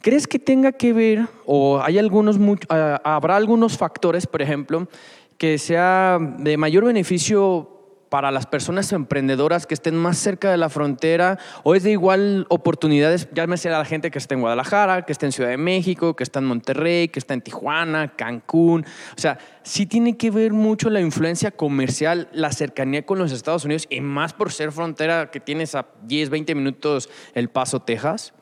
¿Crees 0.00 0.26
que 0.26 0.38
tenga 0.38 0.72
que 0.72 0.92
ver 0.92 1.26
o 1.44 1.80
hay 1.82 1.98
algunos, 1.98 2.38
habrá 2.68 3.36
algunos 3.36 3.76
factores, 3.76 4.26
por 4.26 4.42
ejemplo, 4.42 4.88
que 5.36 5.58
sea 5.58 6.18
de 6.38 6.56
mayor 6.56 6.84
beneficio 6.84 7.81
para 8.12 8.30
las 8.30 8.44
personas 8.44 8.92
emprendedoras 8.92 9.66
que 9.66 9.72
estén 9.72 9.96
más 9.96 10.18
cerca 10.18 10.50
de 10.50 10.58
la 10.58 10.68
frontera 10.68 11.38
o 11.62 11.74
es 11.74 11.82
de 11.82 11.92
igual 11.92 12.44
oportunidades, 12.50 13.26
ya 13.32 13.46
me 13.46 13.56
sea 13.56 13.78
la 13.78 13.86
gente 13.86 14.10
que 14.10 14.18
está 14.18 14.34
en 14.34 14.42
Guadalajara, 14.42 15.06
que 15.06 15.12
está 15.12 15.24
en 15.24 15.32
Ciudad 15.32 15.48
de 15.48 15.56
México, 15.56 16.14
que 16.14 16.22
está 16.22 16.40
en 16.40 16.44
Monterrey, 16.44 17.08
que 17.08 17.18
está 17.18 17.32
en 17.32 17.40
Tijuana, 17.40 18.14
Cancún. 18.14 18.84
O 19.16 19.18
sea, 19.18 19.38
sí 19.62 19.86
tiene 19.86 20.18
que 20.18 20.30
ver 20.30 20.52
mucho 20.52 20.90
la 20.90 21.00
influencia 21.00 21.52
comercial, 21.52 22.28
la 22.32 22.52
cercanía 22.52 23.06
con 23.06 23.18
los 23.18 23.32
Estados 23.32 23.64
Unidos 23.64 23.86
y 23.88 24.02
más 24.02 24.34
por 24.34 24.52
ser 24.52 24.72
frontera 24.72 25.30
que 25.30 25.40
tienes 25.40 25.74
a 25.74 25.86
10, 26.02 26.28
20 26.28 26.54
minutos 26.54 27.08
El 27.32 27.48
Paso, 27.48 27.80
Texas. 27.80 28.34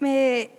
Me, 0.00 0.52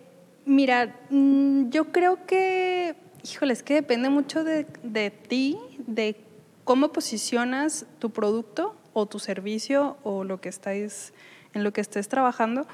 mira, 0.46 0.96
mm, 1.10 1.72
yo 1.72 1.86
creo 1.86 2.24
que, 2.28 2.98
híjole, 3.24 3.54
es 3.54 3.64
que 3.64 3.74
depende 3.74 4.10
mucho 4.10 4.44
de, 4.44 4.68
de 4.84 5.10
ti, 5.10 5.58
de 5.88 6.27
cómo 6.68 6.90
posicionas 6.90 7.86
tu 7.98 8.10
producto 8.10 8.76
o 8.92 9.06
tu 9.06 9.20
servicio 9.20 9.96
o 10.04 10.26
lo 10.26 10.42
que 10.42 10.50
estáis, 10.50 11.14
en 11.54 11.64
lo 11.64 11.72
que 11.72 11.80
estés 11.80 12.10
trabajando, 12.10 12.68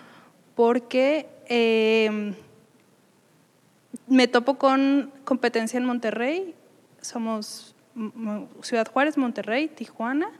porque 0.55 1.29
em, 1.45 2.33
me 4.07 4.27
topo 4.27 4.55
con 4.55 5.13
competencia 5.25 5.77
en 5.77 5.85
Monterrey, 5.85 6.55
somos 7.01 7.75
Ciudad 8.63 8.91
Juárez, 8.91 9.15
Monterrey, 9.15 9.67
Tijuana, 9.67 10.31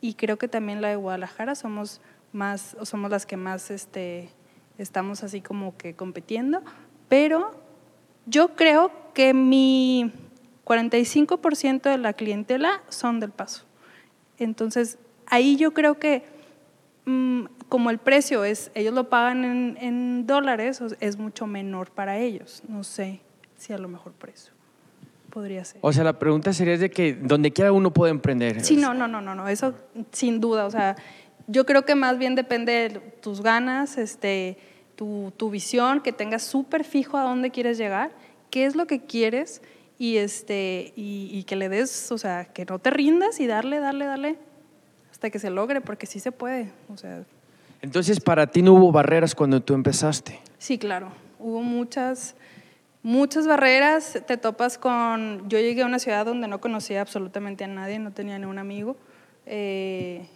y 0.00 0.14
creo 0.14 0.38
que 0.38 0.48
también 0.48 0.80
la 0.80 0.88
de 0.88 0.96
Guadalajara. 0.96 1.54
Somos 1.54 2.00
más, 2.32 2.74
somos 2.84 3.10
las 3.10 3.26
que 3.26 3.36
más 3.36 3.70
este, 3.70 4.30
estamos 4.78 5.22
así 5.22 5.42
como 5.42 5.76
que 5.76 5.94
compitiendo, 5.94 6.62
pero 7.10 7.52
yo 8.24 8.56
creo 8.56 8.90
que 9.12 9.34
mi 9.34 10.10
45% 10.64 11.82
de 11.82 11.98
la 11.98 12.12
clientela 12.12 12.82
son 12.88 13.20
del 13.20 13.30
paso. 13.30 13.64
Entonces, 14.38 14.98
ahí 15.26 15.56
yo 15.56 15.72
creo 15.74 15.98
que 15.98 16.24
mm, 17.04 17.44
como 17.68 17.90
el 17.90 17.98
precio 17.98 18.44
es, 18.44 18.70
ellos 18.74 18.94
lo 18.94 19.08
pagan 19.08 19.76
en, 19.78 20.26
dólares, 20.26 20.80
es 21.00 21.18
mucho 21.18 21.46
menor 21.46 21.90
para 21.90 22.18
ellos. 22.18 22.62
No 22.68 22.82
sé 22.84 23.20
si 23.56 23.72
a 23.72 23.78
lo 23.78 23.88
mejor 23.88 24.12
por 24.12 24.30
eso 24.30 24.52
podría 25.30 25.64
ser. 25.64 25.78
O 25.82 25.92
sea, 25.92 26.04
la 26.04 26.18
pregunta 26.18 26.52
sería 26.52 26.78
de 26.78 26.90
que 26.90 27.14
donde 27.14 27.52
quiera 27.52 27.72
uno 27.72 27.92
puede 27.92 28.10
emprender. 28.10 28.64
Sí, 28.64 28.76
no, 28.76 28.94
no, 28.94 29.06
no, 29.08 29.20
no, 29.20 29.34
no, 29.34 29.48
eso 29.48 29.74
sin 30.12 30.40
duda. 30.40 30.66
O 30.66 30.70
sea, 30.70 30.96
yo 31.46 31.66
creo 31.66 31.84
que 31.84 31.94
más 31.94 32.18
bien 32.18 32.34
depende 32.34 32.72
de 32.72 33.00
tus 33.20 33.42
ganas, 33.42 33.98
este, 33.98 34.56
tu, 34.96 35.32
tu 35.36 35.50
visión, 35.50 36.00
que 36.00 36.12
tengas 36.12 36.42
súper 36.42 36.84
fijo 36.84 37.18
a 37.18 37.24
dónde 37.24 37.50
quieres 37.50 37.76
llegar, 37.76 38.12
qué 38.50 38.64
es 38.64 38.76
lo 38.76 38.86
que 38.86 39.00
quieres 39.00 39.60
y, 39.98 40.16
este, 40.16 40.92
y, 40.96 41.44
que 41.44 41.56
le 41.56 41.68
des, 41.68 42.10
o 42.10 42.18
sea, 42.18 42.46
que 42.46 42.64
no 42.64 42.78
te 42.78 42.90
rindas 42.90 43.38
y 43.40 43.46
darle, 43.46 43.78
darle, 43.78 44.06
darle 44.06 44.38
hasta 45.10 45.30
que 45.30 45.38
se 45.38 45.50
logre, 45.50 45.80
porque 45.80 46.06
sí 46.06 46.18
se 46.18 46.32
puede. 46.32 46.70
O 46.92 46.96
sea. 46.96 47.24
Entonces, 47.80 48.18
para 48.20 48.46
ti 48.48 48.62
no 48.62 48.74
hubo 48.74 48.90
barreras 48.90 49.34
cuando 49.34 49.62
tú 49.62 49.74
empezaste. 49.74 50.40
Sí, 50.58 50.78
claro, 50.78 51.12
hubo 51.38 51.62
muchas, 51.62 52.34
muchas 53.02 53.46
barreras. 53.46 54.20
Te 54.26 54.36
topas 54.36 54.78
con, 54.78 55.48
yo 55.48 55.58
llegué 55.58 55.82
a 55.82 55.86
una 55.86 56.00
ciudad 56.00 56.26
donde 56.26 56.48
no 56.48 56.60
conocía 56.60 57.00
absolutamente 57.00 57.62
a 57.62 57.68
nadie, 57.68 57.98
no 58.00 58.10
tenía 58.10 58.38
ni 58.38 58.46
un 58.46 58.58
amigo, 58.58 58.96
eh, 59.46 60.26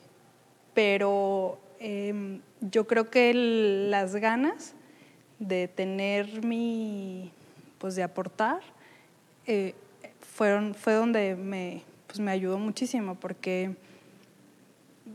pero 0.74 1.58
em, 1.80 2.40
yo 2.60 2.86
creo 2.86 3.10
que 3.10 3.32
las 3.34 4.14
ganas 4.14 4.74
de 5.38 5.68
tener 5.68 6.44
mi, 6.44 7.32
pues 7.78 7.96
de 7.96 8.02
aportar, 8.02 8.60
eh, 9.48 9.74
fueron, 10.20 10.74
fue 10.74 10.92
donde 10.92 11.34
me, 11.34 11.82
pues 12.06 12.20
me 12.20 12.30
ayudó 12.30 12.58
muchísimo 12.58 13.14
porque 13.14 13.74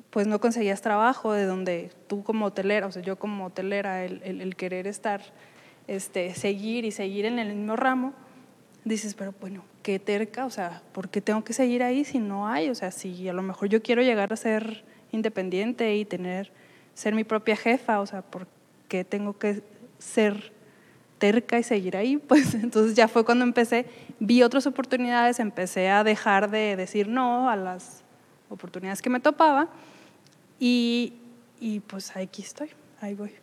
pues 0.10 0.28
no 0.28 0.40
conseguías 0.40 0.82
trabajo 0.82 1.34
de 1.34 1.46
donde 1.46 1.92
tú 2.08 2.24
como 2.24 2.46
hotelera, 2.48 2.88
o 2.88 2.92
sea, 2.92 3.02
yo 3.02 3.18
como 3.18 3.46
hotelera, 3.46 4.06
el, 4.06 4.56
querer 4.56 4.88
estar, 4.88 5.22
este, 5.88 6.34
seguir 6.34 6.84
y 6.86 6.92
seguir 6.92 7.26
en 7.26 7.40
el 7.40 7.56
mismo 7.56 7.76
ramo, 7.76 8.14
dices, 8.86 9.16
pero 9.16 9.34
bueno, 9.40 9.64
qué 9.82 10.00
terca, 10.00 10.46
o 10.46 10.50
sea, 10.50 10.82
¿por 10.94 11.10
qué 11.10 11.22
tengo 11.22 11.44
que 11.44 11.54
seguir 11.54 11.84
ahí 11.84 12.06
si 12.06 12.20
no 12.20 12.48
hay? 12.48 12.70
O 12.70 12.76
sea, 12.76 12.92
si 12.92 13.28
a 13.28 13.34
lo 13.34 13.42
mejor 13.42 13.70
yo 13.70 13.82
quiero 13.82 14.02
llegar 14.02 14.34
a 14.34 14.36
ser 14.36 14.84
independiente 15.12 15.96
y 15.96 16.06
tener, 16.06 16.52
ser 16.96 17.14
mi 17.14 17.24
propia 17.24 17.56
jefa, 17.56 18.00
o 18.00 18.06
sea, 18.06 18.22
¿por 18.24 18.48
qué 18.88 19.04
tengo 19.04 19.38
que 19.38 19.62
ser 20.00 20.53
terca 21.24 21.58
y 21.58 21.64
seguir 21.64 21.96
ahí? 21.96 22.18
Pues 22.28 22.54
entonces 22.54 22.96
ya 22.96 23.08
fue 23.08 23.24
cuando 23.24 23.46
empecé 23.46 23.86
vi 24.20 24.44
otras 24.44 24.68
oportunidades, 24.68 25.40
empecé 25.40 25.90
a 25.90 26.04
dejar 26.04 26.52
de 26.52 26.76
decir 26.76 27.08
no 27.08 27.50
a 27.50 27.56
las 27.56 28.04
oportunidades 28.50 29.02
que 29.02 29.10
me 29.10 29.22
topaba 29.22 29.70
y, 30.60 31.14
y 31.62 31.80
pues 31.80 32.16
aquí 32.18 32.42
estoy, 32.42 32.72
ahí 33.00 33.14
voy. 33.14 33.43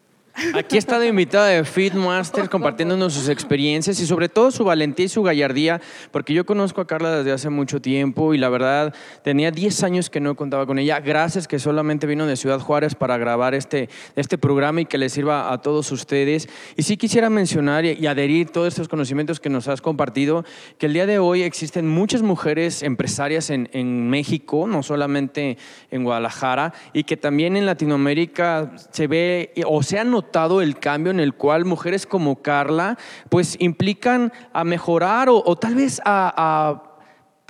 Aquí 0.54 0.78
está 0.78 0.98
de 0.98 1.08
invitada 1.08 1.48
de 1.48 1.64
Fitmaster 1.64 2.48
compartiéndonos 2.48 3.12
sus 3.12 3.28
experiencias 3.28 4.00
y 4.00 4.06
sobre 4.06 4.28
todo 4.28 4.50
su 4.50 4.64
valentía 4.64 5.06
y 5.06 5.08
su 5.08 5.22
gallardía, 5.22 5.80
porque 6.12 6.32
yo 6.32 6.46
conozco 6.46 6.80
a 6.80 6.86
Carla 6.86 7.10
desde 7.10 7.32
hace 7.32 7.50
mucho 7.50 7.82
tiempo 7.82 8.32
y 8.32 8.38
la 8.38 8.48
verdad 8.48 8.94
tenía 9.22 9.50
10 9.50 9.82
años 9.82 10.08
que 10.08 10.20
no 10.20 10.36
contaba 10.36 10.66
con 10.66 10.78
ella. 10.78 11.00
Gracias 11.00 11.48
que 11.48 11.58
solamente 11.58 12.06
vino 12.06 12.26
de 12.26 12.36
Ciudad 12.36 12.60
Juárez 12.60 12.94
para 12.94 13.18
grabar 13.18 13.54
este, 13.54 13.88
este 14.16 14.38
programa 14.38 14.80
y 14.82 14.86
que 14.86 14.98
le 14.98 15.08
sirva 15.08 15.52
a 15.52 15.60
todos 15.60 15.90
ustedes. 15.90 16.48
Y 16.76 16.84
sí 16.84 16.96
quisiera 16.96 17.28
mencionar 17.28 17.84
y, 17.84 18.06
adherir 18.06 18.50
todos 18.50 18.68
estos 18.68 18.88
conocimientos 18.88 19.40
que 19.40 19.50
nos 19.50 19.68
has 19.68 19.80
compartido, 19.80 20.44
que 20.78 20.86
el 20.86 20.92
día 20.92 21.06
de 21.06 21.18
hoy 21.18 21.42
existen 21.42 21.86
muchas 21.86 22.22
mujeres 22.22 22.82
empresarias 22.82 23.50
en, 23.50 23.68
en 23.72 24.08
México, 24.08 24.66
no 24.66 24.82
solamente 24.82 25.58
en 25.90 26.02
Guadalajara, 26.02 26.72
y 26.92 27.04
que 27.04 27.16
también 27.16 27.56
en 27.56 27.66
Latinoamérica 27.66 28.72
se 28.90 29.06
ve 29.06 29.52
o 29.66 29.82
se 29.82 29.98
han 29.98 30.10
notado 30.20 30.60
el 30.60 30.78
cambio 30.78 31.10
en 31.10 31.18
el 31.18 31.32
cual 31.32 31.64
mujeres 31.64 32.06
como 32.06 32.42
Carla 32.42 32.98
pues 33.30 33.56
implican 33.58 34.32
a 34.52 34.64
mejorar 34.64 35.28
o, 35.30 35.56
tal 35.56 35.74
vez 35.76 36.00
a, 36.04 36.82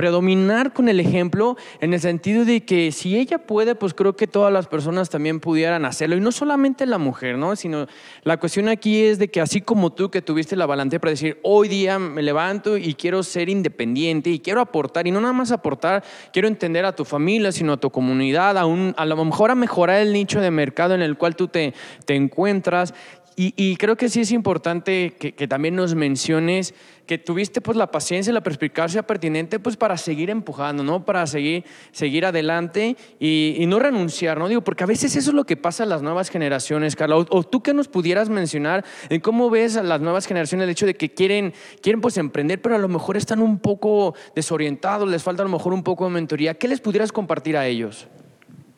predominar 0.01 0.73
con 0.73 0.89
el 0.89 0.99
ejemplo 0.99 1.59
en 1.83 1.93
el 1.93 2.01
sentido 2.01 2.47
de 2.47 2.65
que 2.65 2.91
si 2.91 3.19
ella 3.19 3.37
puede, 3.37 3.75
pues 3.75 3.93
creo 3.93 4.17
que 4.17 4.27
todas 4.27 4.51
las 4.51 4.67
personas 4.67 5.11
también 5.11 5.41
pudieran 5.41 5.85
hacerlo. 5.85 6.17
Y 6.17 6.23
no 6.23 6.33
solamente 6.33 6.87
la 6.87 6.97
mujer, 6.97 7.37
¿no? 7.37 7.55
Sino 7.55 7.87
la 8.23 8.39
cuestión 8.39 8.71
aquí 8.71 9.03
es 9.03 9.19
de 9.19 9.29
que 9.29 9.43
así 9.43 9.61
como 9.61 9.93
tú 9.93 10.11
que 10.11 10.23
tuviste 10.23 10.57
la 10.57 10.65
valentía 10.65 10.99
para 10.99 11.11
decir, 11.11 11.39
hoy 11.43 11.69
día 11.69 11.99
me 11.99 12.23
levanto 12.23 12.79
y 12.79 12.95
quiero 12.95 13.23
ser 13.23 13.51
independiente 13.51 14.31
y 14.31 14.39
quiero 14.39 14.63
aportar, 14.63 15.07
y 15.07 15.11
no 15.11 15.21
nada 15.21 15.35
más 15.35 15.53
aportar, 15.53 16.03
quiero 16.33 16.49
entender 16.49 16.87
a 16.87 16.97
tu 16.97 17.05
familia, 17.05 17.53
sino 17.53 17.75
a 17.75 17.77
tu 17.77 17.91
comunidad, 17.91 18.57
a, 18.57 18.63
a 18.63 19.05
lo 19.05 19.25
mejor 19.27 19.51
a 19.51 19.55
mejorar 19.55 20.01
el 20.01 20.15
nicho 20.15 20.41
de 20.41 20.51
mercado 20.51 20.95
en 20.95 21.03
el 21.03 21.19
cual 21.19 21.37
tú 21.37 21.49
te, 21.49 21.75
te 22.07 22.15
encuentras. 22.15 22.95
Y, 23.37 23.77
creo 23.77 23.97
que 23.97 24.11
sí 24.11 24.21
es 24.21 24.33
importante 24.33 25.15
que, 25.19 25.49
también 25.49 25.75
nos 25.75 25.95
menciones 25.95 26.75
que 27.07 27.17
tuviste 27.17 27.63
pues 27.63 27.77
la 27.77 27.91
paciencia 27.91 28.31
y 28.31 28.35
la 28.35 28.43
perspicacia 28.43 29.03
pertinente 29.03 29.59
pues 29.59 29.77
para 29.79 29.97
seguir 29.97 30.29
empujando, 30.29 30.83
¿no? 30.83 31.05
Para 31.07 31.27
seguir, 31.27 31.65
seguir 31.91 32.27
adelante 32.27 32.97
y, 33.19 33.65
no 33.67 33.79
renunciar, 33.79 34.39
¿no? 34.39 34.49
Digo, 34.49 34.61
porque 34.63 34.85
a 34.85 34.87
veces 34.87 35.17
eso 35.17 35.31
es 35.31 35.35
lo 35.35 35.45
que 35.45 35.57
pasa 35.57 35.85
a 35.85 35.87
las 35.87 36.03
nuevas 36.03 36.29
generaciones, 36.29 36.97
Carla. 36.97 37.17
O, 37.17 37.43
tú 37.43 37.63
que 37.63 37.73
nos 37.73 37.89
pudieras 37.89 38.29
mencionar 38.29 38.85
en 39.09 39.21
cómo 39.21 39.49
ves 39.49 39.77
a 39.77 39.83
las 39.83 40.03
nuevas 40.03 40.27
generaciones 40.27 40.65
el 40.65 40.71
hecho 40.71 40.85
de 40.85 40.95
que 40.95 41.15
quieren, 41.15 41.55
quieren 41.81 42.03
pues 42.03 42.19
emprender, 42.19 42.61
pero 42.61 42.75
a 42.75 42.79
lo 42.79 42.89
mejor 42.89 43.17
están 43.17 43.41
un 43.41 43.59
poco 43.59 44.15
desorientados, 44.35 45.09
les 45.09 45.23
falta 45.23 45.43
a 45.43 45.47
lo 45.47 45.53
mejor 45.53 45.73
un 45.73 45.83
poco 45.83 46.05
de 46.05 46.11
mentoría. 46.11 46.55
¿Qué 46.55 46.69
les 46.69 46.81
pudieras 46.81 47.11
compartir 47.11 47.57
a 47.57 47.67
ellos? 47.67 48.07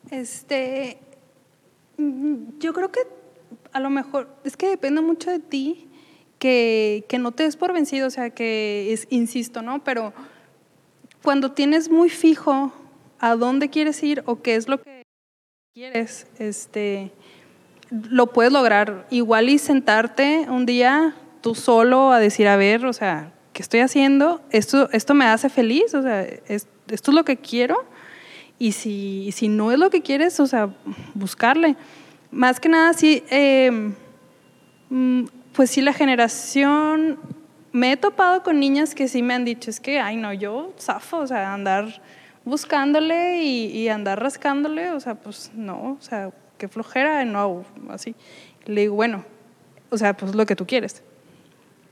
Este, 0.09 0.99
mm, 1.97 2.59
yo 2.59 2.71
creo 2.71 2.91
que 2.91 3.22
a 3.73 3.79
lo 3.79 3.89
mejor, 3.89 4.29
es 4.43 4.55
que 4.55 4.69
depende 4.69 5.01
mucho 5.01 5.31
de 5.31 5.39
ti 5.39 5.87
que, 6.39 7.05
que 7.09 7.17
no 7.17 7.31
te 7.31 7.43
des 7.43 7.57
por 7.57 7.73
vencido, 7.73 8.07
o 8.07 8.11
sea, 8.11 8.29
que 8.29 8.93
es, 8.93 9.07
insisto, 9.09 9.61
¿no? 9.61 9.83
Pero 9.83 10.13
cuando 11.23 11.51
tienes 11.51 11.89
muy 11.89 12.09
fijo 12.09 12.71
a 13.19 13.35
dónde 13.35 13.69
quieres 13.69 14.01
ir 14.03 14.23
o 14.25 14.41
qué 14.41 14.55
es 14.55 14.67
lo 14.67 14.81
que 14.81 15.03
quieres, 15.73 16.27
este, 16.37 17.11
lo 17.89 18.27
puedes 18.27 18.51
lograr. 18.51 19.07
Igual 19.09 19.49
y 19.49 19.57
sentarte 19.57 20.45
un 20.49 20.65
día 20.65 21.15
tú 21.41 21.55
solo 21.55 22.11
a 22.11 22.19
decir, 22.19 22.47
a 22.47 22.57
ver, 22.57 22.85
o 22.85 22.93
sea, 22.93 23.33
¿qué 23.53 23.61
estoy 23.61 23.79
haciendo? 23.79 24.41
Esto, 24.49 24.89
esto 24.91 25.13
me 25.13 25.25
hace 25.25 25.49
feliz, 25.49 25.93
o 25.93 26.01
sea, 26.01 26.23
esto 26.23 26.67
es 26.87 27.07
lo 27.07 27.25
que 27.25 27.37
quiero. 27.37 27.85
Y 28.59 28.73
si, 28.73 29.31
si 29.31 29.47
no 29.47 29.71
es 29.71 29.79
lo 29.79 29.89
que 29.89 30.01
quieres, 30.01 30.39
o 30.39 30.47
sea, 30.47 30.69
buscarle. 31.13 31.75
Más 32.33 32.59
que 32.59 32.67
nada, 32.67 32.93
sí, 32.93 33.23
em, 33.29 33.93
mm, 34.89 35.25
pues 35.53 35.69
sí, 35.69 35.81
la 35.81 35.93
generación, 35.93 37.19
me 37.71 37.91
he 37.91 37.97
topado 37.97 38.41
con 38.41 38.59
niñas 38.59 38.95
que 38.95 39.07
sí 39.07 39.21
me 39.21 39.35
han 39.35 39.45
dicho, 39.45 39.69
es 39.69 39.79
que, 39.79 39.99
ay, 39.99 40.17
no, 40.17 40.33
yo 40.33 40.73
zafo, 40.79 41.17
o 41.17 41.27
sea, 41.27 41.53
andar 41.53 42.01
buscándole 42.43 43.43
y, 43.43 43.87
andar 43.87 44.19
rascándole, 44.19 44.89
o 44.89 44.99
sea, 44.99 45.13
pues 45.13 45.51
no, 45.53 45.95
o 45.99 46.01
sea, 46.01 46.31
qué 46.57 46.67
flojera, 46.67 47.23
no, 47.23 47.65
así. 47.89 48.15
Le 48.65 48.81
digo, 48.81 48.95
bueno, 48.95 49.23
o 49.91 49.97
sea, 49.99 50.17
pues 50.17 50.33
lo 50.33 50.47
que 50.47 50.55
tú 50.55 50.65
quieres. 50.65 51.03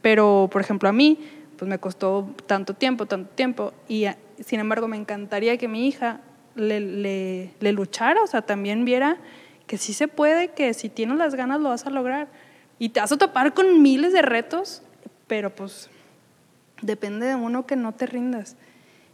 Pero, 0.02 0.50
por 0.52 0.62
ejemplo, 0.62 0.90
a 0.90 0.92
mí, 0.92 1.20
pues 1.56 1.70
me 1.70 1.78
costó 1.78 2.34
tanto 2.48 2.74
tiempo, 2.74 3.06
tanto 3.06 3.30
tiempo, 3.36 3.74
y 3.88 4.08
sin 4.44 4.60
embargo 4.60 4.88
me 4.88 4.98
encantaría 4.98 5.56
que 5.58 5.68
mi 5.68 5.88
hija 5.88 6.20
le, 6.56 6.80
le, 6.80 7.52
le 7.60 7.72
luchara, 7.74 8.24
o 8.24 8.28
sea, 8.28 8.42
también 8.42 8.86
viera 8.86 9.20
que 9.72 9.78
sí 9.78 9.94
se 9.94 10.10
puede, 10.10 10.50
que 10.50 10.74
si 10.74 10.90
tienes 10.90 11.16
las 11.16 11.34
ganas 11.34 11.62
lo 11.62 11.70
vas 11.70 11.86
a 11.86 11.90
lograr. 11.90 12.28
Y 12.78 12.90
te 12.90 13.00
vas 13.00 13.10
a 13.14 13.18
topar 13.18 13.54
con 13.54 13.82
miles 13.82 14.12
de 14.12 14.22
retos, 14.22 14.82
pero 15.28 15.56
pues 15.56 15.90
depende 16.82 17.26
de 17.26 17.36
uno 17.36 17.66
que 17.66 17.78
no 17.78 17.94
te 17.94 18.06
rindas. 18.06 18.58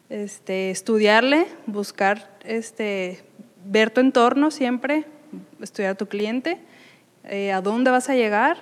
Este, 0.09 0.71
estudiarle, 0.71 1.45
buscar, 1.67 2.35
este, 2.43 3.23
ver 3.65 3.91
tu 3.91 4.01
entorno 4.01 4.49
siempre, 4.49 5.05
estudiar 5.61 5.91
a 5.91 5.95
tu 5.95 6.07
cliente, 6.07 6.57
eh, 7.25 7.51
a 7.51 7.61
dónde 7.61 7.91
vas 7.91 8.09
a 8.09 8.15
llegar 8.15 8.57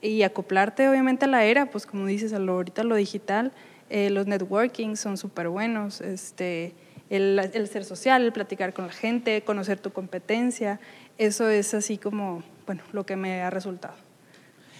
y 0.00 0.22
acoplarte 0.22 0.88
obviamente 0.88 1.24
a 1.24 1.28
la 1.28 1.42
era, 1.42 1.66
pues 1.66 1.84
como 1.84 2.06
dices, 2.06 2.32
a 2.32 2.38
lo, 2.38 2.52
ahorita 2.52 2.84
lo 2.84 2.94
digital, 2.94 3.50
eh, 3.88 4.08
los 4.10 4.28
networking 4.28 4.94
son 4.94 5.16
súper 5.16 5.48
buenos, 5.48 6.00
este, 6.00 6.74
el, 7.08 7.40
el, 7.52 7.66
ser 7.66 7.84
social, 7.84 8.22
el 8.22 8.32
platicar 8.32 8.72
con 8.72 8.86
la 8.86 8.92
gente, 8.92 9.42
conocer 9.42 9.80
tu 9.80 9.92
competencia, 9.92 10.78
eso 11.20 11.50
es 11.50 11.74
así 11.74 11.98
como, 11.98 12.42
bueno, 12.66 12.82
lo 12.92 13.04
que 13.04 13.14
me 13.14 13.42
ha 13.42 13.50
resultado. 13.50 13.94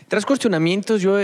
Tras 0.09 0.25
cuestionamientos, 0.25 1.03
yo 1.03 1.19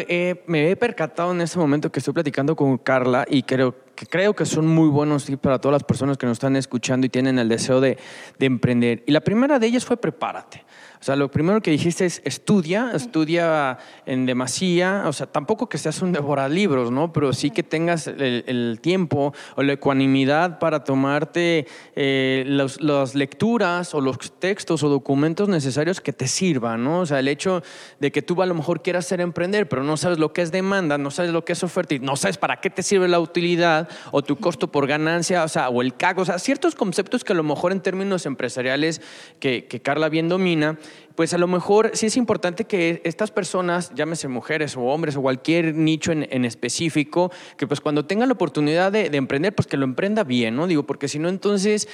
me 0.46 0.70
he 0.70 0.76
percatado 0.76 1.32
en 1.32 1.40
este 1.40 1.58
momento 1.58 1.90
que 1.90 1.98
estoy 1.98 2.14
platicando 2.14 2.54
con 2.54 2.76
Carla 2.78 3.26
y 3.28 3.42
creo 3.42 3.74
que, 3.96 4.06
creo 4.06 4.36
que 4.36 4.44
son 4.44 4.66
muy 4.68 4.88
buenos 4.88 5.26
para 5.40 5.58
todas 5.58 5.72
las 5.72 5.84
personas 5.84 6.18
que 6.18 6.26
nos 6.26 6.34
están 6.34 6.54
escuchando 6.54 7.06
y 7.06 7.08
tienen 7.08 7.38
el 7.38 7.48
deseo 7.48 7.80
de, 7.80 7.98
de 8.38 8.46
emprender. 8.46 9.02
Y 9.06 9.12
la 9.12 9.22
primera 9.22 9.58
de 9.58 9.66
ellas 9.66 9.86
fue 9.86 9.96
prepárate. 9.96 10.65
O 11.06 11.08
sea, 11.08 11.14
lo 11.14 11.30
primero 11.30 11.60
que 11.60 11.70
dijiste 11.70 12.04
es 12.04 12.20
estudia, 12.24 12.90
estudia 12.92 13.78
en 14.06 14.26
demasía, 14.26 15.04
o 15.06 15.12
sea, 15.12 15.28
tampoco 15.28 15.68
que 15.68 15.78
seas 15.78 16.02
un 16.02 16.10
devoralibros, 16.10 16.90
¿no? 16.90 17.12
Pero 17.12 17.32
sí 17.32 17.52
que 17.52 17.62
tengas 17.62 18.08
el, 18.08 18.80
tiempo 18.82 19.32
o 19.54 19.62
la 19.62 19.74
ecuanimidad 19.74 20.58
para 20.58 20.82
tomarte 20.82 21.68
eh, 21.94 22.42
las 22.48 23.14
lecturas 23.14 23.94
o 23.94 24.00
los 24.00 24.18
textos 24.40 24.82
o 24.82 24.88
documentos 24.88 25.48
necesarios 25.48 26.00
que 26.00 26.12
te 26.12 26.26
sirvan, 26.26 26.82
¿no? 26.82 27.02
O 27.02 27.06
sea, 27.06 27.20
el 27.20 27.28
hecho 27.28 27.62
de 28.00 28.10
que 28.10 28.20
tú 28.20 28.42
a 28.42 28.46
lo 28.46 28.56
mejor 28.56 28.82
quieras 28.82 29.06
ser 29.06 29.20
emprender, 29.20 29.68
pero 29.68 29.84
no 29.84 29.96
sabes 29.96 30.18
lo 30.18 30.32
que 30.32 30.42
es 30.42 30.50
demanda, 30.50 30.98
no 30.98 31.12
sabes 31.12 31.30
lo 31.30 31.44
que 31.44 31.52
es 31.52 31.62
oferta 31.62 31.94
y 31.94 32.00
no 32.00 32.16
sabes 32.16 32.36
para 32.36 32.56
qué 32.56 32.68
te 32.68 32.82
sirve 32.82 33.06
la 33.06 33.20
utilidad 33.20 33.88
o 34.10 34.22
tu 34.22 34.38
costo 34.38 34.72
por 34.72 34.88
ganancia, 34.88 35.44
o 35.44 35.48
sea, 35.48 35.68
o 35.68 35.82
el 35.82 35.96
CAG, 35.96 36.18
o 36.18 36.24
sea, 36.24 36.40
ciertos 36.40 36.74
conceptos 36.74 37.22
que 37.22 37.32
a 37.32 37.36
lo 37.36 37.44
mejor 37.44 37.70
en 37.70 37.80
términos 37.80 38.26
empresariales 38.26 39.00
que 39.38 39.80
Carla 39.84 40.08
bien 40.08 40.28
domina, 40.28 40.78
pues 41.14 41.32
a 41.34 41.38
lo 41.38 41.46
mejor 41.46 41.90
sí 41.94 42.06
es 42.06 42.16
importante 42.16 42.64
que 42.64 43.00
estas 43.04 43.30
personas, 43.30 43.92
llámese 43.94 44.28
mujeres 44.28 44.76
o 44.76 44.82
hombres 44.82 45.16
o 45.16 45.22
cualquier 45.22 45.74
nicho 45.74 46.12
en, 46.12 46.44
específico, 46.44 47.30
que 47.56 47.66
pues 47.66 47.80
cuando 47.80 48.04
tengan 48.04 48.28
la 48.28 48.34
oportunidad 48.34 48.92
de, 48.92 49.10
de, 49.10 49.16
emprender, 49.16 49.54
pues 49.54 49.66
que 49.66 49.76
lo 49.76 49.84
emprenda 49.84 50.24
bien, 50.24 50.56
¿no? 50.56 50.66
Digo, 50.66 50.84
porque 50.84 51.08
si 51.08 51.18
no, 51.18 51.28
entonces 51.28 51.88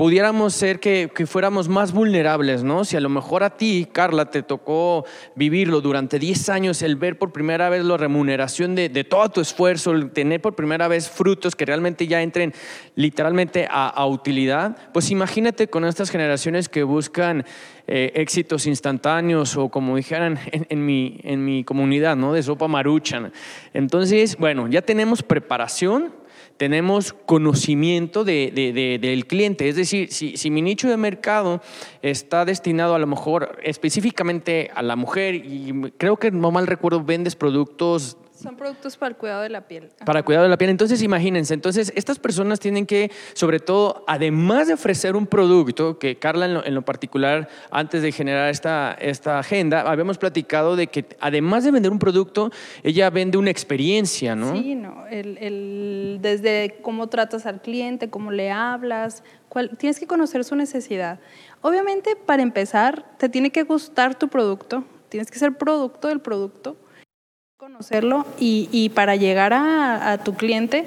pudiéramos 0.00 0.54
ser 0.54 0.80
que, 0.80 1.10
fuéramos 1.26 1.68
más 1.68 1.92
vulnerables, 1.92 2.64
¿no? 2.64 2.86
Si 2.86 2.96
a 2.96 3.00
lo 3.00 3.10
mejor 3.10 3.44
a 3.44 3.58
ti, 3.58 3.86
Carla, 3.92 4.30
te 4.30 4.42
tocó 4.42 5.04
vivirlo 5.34 5.82
durante 5.82 6.18
10 6.18 6.48
años, 6.48 6.80
el 6.80 6.96
ver 6.96 7.18
por 7.18 7.32
primera 7.32 7.68
vez 7.68 7.84
la 7.84 7.98
remuneración 7.98 8.74
de, 8.74 8.88
todo 9.04 9.28
tu 9.28 9.42
esfuerzo, 9.42 9.90
el 9.90 10.10
tener 10.10 10.40
por 10.40 10.54
primera 10.54 10.88
vez 10.88 11.10
frutos 11.10 11.54
que 11.54 11.66
realmente 11.66 12.06
ya 12.06 12.22
entren 12.22 12.54
literalmente 12.94 13.68
a, 13.70 14.06
utilidad, 14.06 14.74
pues 14.94 15.10
imagínate 15.10 15.68
con 15.68 15.84
estas 15.84 16.08
generaciones 16.08 16.70
que 16.70 16.82
buscan 16.82 17.44
eh, 17.86 18.12
éxitos 18.14 18.66
instantáneos 18.66 19.54
o 19.58 19.68
como 19.68 19.96
dijeran 19.96 20.38
en, 20.50 20.86
mi, 20.86 21.20
en 21.24 21.44
mi 21.44 21.62
comunidad, 21.62 22.16
¿no? 22.16 22.32
De 22.32 22.42
sopa 22.42 22.68
maruchan. 22.68 23.32
Entonces, 23.74 24.38
bueno, 24.38 24.66
ya 24.66 24.80
tenemos 24.80 25.22
preparación, 25.22 26.19
tenemos 26.60 27.14
conocimiento 27.14 28.22
de, 28.22 28.98
del 29.00 29.26
cliente. 29.26 29.70
Es 29.70 29.76
decir, 29.76 30.12
si, 30.12 30.36
si, 30.36 30.50
mi 30.50 30.60
nicho 30.60 30.90
de 30.90 30.98
mercado 30.98 31.62
está 32.02 32.44
destinado 32.44 32.94
a 32.94 32.98
lo 32.98 33.06
mejor 33.06 33.58
específicamente 33.62 34.70
a 34.74 34.82
la 34.82 34.94
mujer 34.94 35.36
y 35.36 35.72
creo 35.96 36.18
que 36.18 36.30
no 36.30 36.50
mal 36.50 36.66
recuerdo 36.66 37.02
vendes 37.02 37.34
productos 37.34 38.18
son 38.40 38.56
productos 38.56 38.96
para 38.96 39.10
el 39.10 39.16
cuidado 39.16 39.42
de 39.42 39.50
la 39.50 39.66
piel. 39.66 39.90
Para 40.04 40.20
el 40.20 40.24
cuidado 40.24 40.44
de 40.44 40.50
la 40.50 40.56
piel. 40.56 40.70
Entonces, 40.70 41.02
imagínense, 41.02 41.52
entonces 41.52 41.92
estas 41.94 42.18
personas 42.18 42.58
tienen 42.58 42.86
que, 42.86 43.10
sobre 43.34 43.60
todo, 43.60 44.04
además 44.06 44.68
de 44.68 44.74
ofrecer 44.74 45.14
un 45.14 45.26
producto, 45.26 45.98
que 45.98 46.16
Carla 46.16 46.46
en 46.46 46.74
lo, 46.74 46.82
particular, 46.82 47.48
antes 47.70 48.02
de 48.02 48.12
generar 48.12 48.50
esta, 48.50 48.96
esta 49.00 49.38
agenda, 49.38 49.82
habíamos 49.82 50.18
platicado 50.18 50.76
de 50.76 50.86
que 50.86 51.04
además 51.20 51.64
de 51.64 51.70
vender 51.70 51.92
un 51.92 51.98
producto, 51.98 52.50
ella 52.82 53.10
vende 53.10 53.36
una 53.36 53.50
experiencia, 53.50 54.34
¿no? 54.34 54.52
Sí, 54.52 54.74
no. 54.74 55.06
El, 55.08 55.36
el, 55.38 56.18
desde 56.20 56.78
cómo 56.82 57.08
tratas 57.08 57.46
al 57.46 57.60
cliente, 57.60 58.08
cómo 58.08 58.30
le 58.30 58.50
hablas, 58.50 59.22
cuál, 59.48 59.76
tienes 59.76 60.00
que 60.00 60.06
conocer 60.06 60.44
su 60.44 60.56
necesidad. 60.56 61.20
Obviamente, 61.60 62.16
para 62.16 62.42
empezar, 62.42 63.04
te 63.18 63.28
tiene 63.28 63.50
que 63.50 63.64
gustar 63.64 64.18
tu 64.18 64.28
producto, 64.28 64.84
tienes 65.10 65.30
que 65.30 65.38
ser 65.38 65.58
producto 65.58 66.08
del 66.08 66.20
producto 66.20 66.76
conocerlo 67.60 68.24
y, 68.38 68.90
para 68.94 69.16
llegar 69.16 69.52
a, 69.52 70.16
tu 70.24 70.32
cliente 70.34 70.86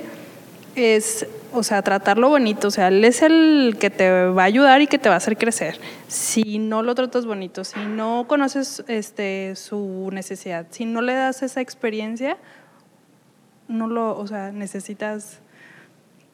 es, 0.76 1.28
o 1.52 1.62
sea, 1.62 1.84
tratarlo 1.84 2.30
bonito, 2.30 2.70
o 2.70 2.72
sea, 2.72 2.88
él 2.88 3.06
es 3.06 3.22
el 3.22 3.78
que 3.80 3.92
te 3.92 4.10
va 4.30 4.42
a 4.42 4.46
ayudar 4.46 4.82
y 4.82 4.88
que 4.88 4.98
te 4.98 5.08
va 5.08 5.14
a 5.14 5.20
hacer 5.20 5.38
crecer. 5.38 5.80
Si 6.08 6.58
no 6.58 6.82
lo 6.82 6.96
tratas 6.96 7.28
bonito, 7.28 7.64
si 7.64 7.80
no 7.80 8.26
conoces 8.28 8.84
este, 8.88 9.56
su 9.56 10.10
necesidad, 10.12 10.66
si 10.72 10.86
no 10.86 11.04
le 11.04 11.14
das 11.14 11.44
esa 11.44 11.62
experiencia, 11.62 12.38
no 13.68 13.86
lo, 13.86 14.18
o 14.18 14.26
sea, 14.26 14.52
necesitas 14.52 15.42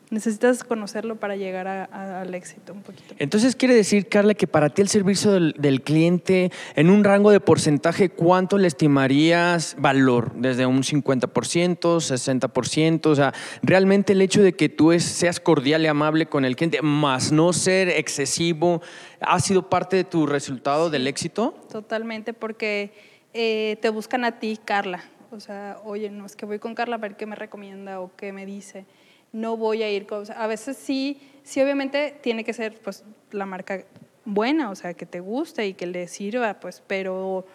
necesitas 0.09 0.63
conocerlo 0.63 1.17
para 1.17 1.35
llegar 1.35 1.67
al 1.67 2.33
éxito 2.33 2.73
un 2.73 2.81
poquito. 2.81 3.13
Entonces 3.19 3.55
quiere 3.55 3.75
decir, 3.75 4.07
Carla, 4.07 4.33
que 4.33 4.47
para 4.47 4.69
ti 4.69 4.81
el 4.81 4.89
servicio 4.89 5.31
del, 5.31 5.81
cliente, 5.83 6.51
en 6.75 6.89
un 6.89 7.03
rango 7.03 7.31
de 7.31 7.39
porcentaje, 7.39 8.09
¿cuánto 8.09 8.57
le 8.57 8.67
estimarías 8.67 9.75
valor? 9.77 10.33
¿Desde 10.33 10.65
un 10.65 10.81
50%, 10.81 11.79
60%? 11.79 13.05
O 13.05 13.15
sea, 13.15 13.33
realmente 13.61 14.13
el 14.13 14.21
hecho 14.21 14.41
de 14.41 14.53
que 14.53 14.69
tú 14.69 14.97
seas 14.99 15.39
cordial 15.39 15.83
y 15.83 15.87
amable 15.87 16.25
con 16.25 16.43
el 16.43 16.55
cliente, 16.55 16.81
más 16.81 17.31
no 17.31 17.53
ser 17.53 17.89
excesivo, 17.89 18.81
¿ha 19.19 19.39
sido 19.39 19.69
parte 19.69 19.95
de 19.95 20.03
tu 20.03 20.25
resultado 20.25 20.89
del 20.89 21.07
éxito? 21.07 21.55
Totalmente, 21.71 22.33
porque 22.33 22.93
eh, 23.33 23.77
te 23.81 23.89
buscan 23.89 24.25
a 24.25 24.39
ti, 24.39 24.59
Carla. 24.63 25.03
O 25.31 25.39
sea, 25.39 25.77
oye, 25.83 26.09
no 26.09 26.25
es 26.25 26.35
que 26.35 26.47
voy 26.47 26.57
con 26.57 26.73
Carla 26.73 26.95
a 26.95 26.99
ver 26.99 27.15
qué 27.15 27.27
me 27.27 27.35
recomienda 27.35 27.99
o 27.99 28.11
qué 28.15 28.33
me 28.33 28.47
dice 28.47 28.85
no 29.31 29.57
voy 29.57 29.83
a 29.83 29.91
ir 29.91 30.05
con, 30.05 30.23
a 30.31 30.47
veces 30.47 30.77
sí, 30.77 31.19
sí 31.43 31.61
obviamente 31.61 32.17
tiene 32.21 32.43
que 32.43 32.53
ser 32.53 32.79
pues 32.79 33.03
la 33.31 33.45
marca 33.45 33.83
buena, 34.25 34.69
o 34.69 34.75
sea, 34.75 34.93
que 34.93 35.05
te 35.05 35.19
guste 35.19 35.65
y 35.67 35.73
que 35.73 35.87
le 35.87 36.07
sirva, 36.07 36.59
pues, 36.59 36.83
pero 36.85 37.45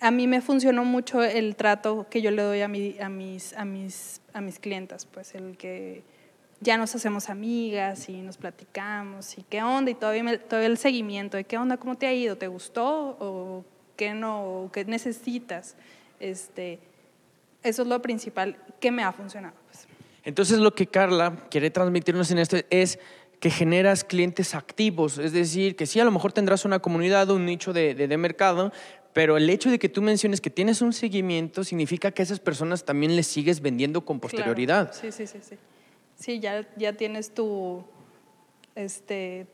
a 0.00 0.10
mí 0.10 0.26
me 0.26 0.40
funcionó 0.40 0.84
mucho 0.84 1.22
el 1.22 1.56
trato 1.56 2.06
que 2.08 2.22
yo 2.22 2.30
le 2.30 2.42
doy 2.42 2.60
a, 2.62 2.68
mi, 2.68 2.96
a, 3.00 3.08
mis, 3.08 3.54
a, 3.54 3.64
mis, 3.64 4.20
a 4.32 4.40
mis 4.40 4.58
clientas, 4.58 5.06
pues 5.06 5.34
el 5.34 5.56
que 5.56 6.02
ya 6.60 6.76
nos 6.76 6.94
hacemos 6.94 7.30
amigas 7.30 8.08
y 8.08 8.20
nos 8.20 8.36
platicamos 8.36 9.38
y 9.38 9.42
qué 9.44 9.62
onda 9.62 9.90
y 9.90 9.94
todavía, 9.94 10.38
todo 10.46 10.60
el 10.60 10.76
seguimiento 10.76 11.36
de 11.36 11.44
qué 11.44 11.56
onda, 11.56 11.76
cómo 11.76 11.96
te 11.96 12.06
ha 12.06 12.12
ido, 12.12 12.36
te 12.36 12.48
gustó 12.48 13.16
o 13.18 13.64
qué 13.96 14.14
no, 14.14 14.70
qué 14.72 14.84
necesitas. 14.84 15.76
Este, 16.18 16.78
eso 17.62 17.82
es 17.82 17.88
lo 17.88 18.00
principal 18.02 18.56
que 18.78 18.90
me 18.90 19.02
ha 19.02 19.12
funcionado. 19.12 19.54
Pues. 19.66 19.89
Entonces 20.24 20.58
lo 20.58 20.74
que 20.74 20.86
Carla 20.86 21.46
quiere 21.50 21.70
transmitirnos 21.70 22.30
en 22.30 22.38
esto 22.38 22.56
es 22.70 22.98
que 23.40 23.50
generas 23.50 24.04
clientes 24.04 24.54
activos, 24.54 25.18
es 25.18 25.32
decir, 25.32 25.74
que 25.74 25.86
sí, 25.86 25.98
a 25.98 26.04
lo 26.04 26.10
mejor 26.10 26.32
tendrás 26.32 26.66
una 26.66 26.78
comunidad, 26.80 27.30
un 27.30 27.46
nicho 27.46 27.72
de, 27.72 27.94
de, 27.94 28.16
mercado, 28.18 28.70
pero 29.14 29.38
el 29.38 29.48
hecho 29.48 29.70
de 29.70 29.78
que 29.78 29.88
tú 29.88 30.02
menciones 30.02 30.42
que 30.42 30.50
tienes 30.50 30.82
un 30.82 30.92
seguimiento 30.92 31.64
significa 31.64 32.10
que 32.10 32.20
a 32.20 32.24
esas 32.24 32.38
personas 32.38 32.84
también 32.84 33.16
les 33.16 33.26
sigues 33.26 33.62
vendiendo 33.62 34.04
con 34.04 34.20
posterioridad. 34.20 34.92
Sí, 34.92 35.10
sí, 35.10 35.26
sí, 35.26 35.38
sí. 35.40 35.56
Sí, 36.16 36.38
ya, 36.38 36.68
ya 36.76 36.92
tienes 36.92 37.32
tu, 37.32 37.82
este, 38.74 39.46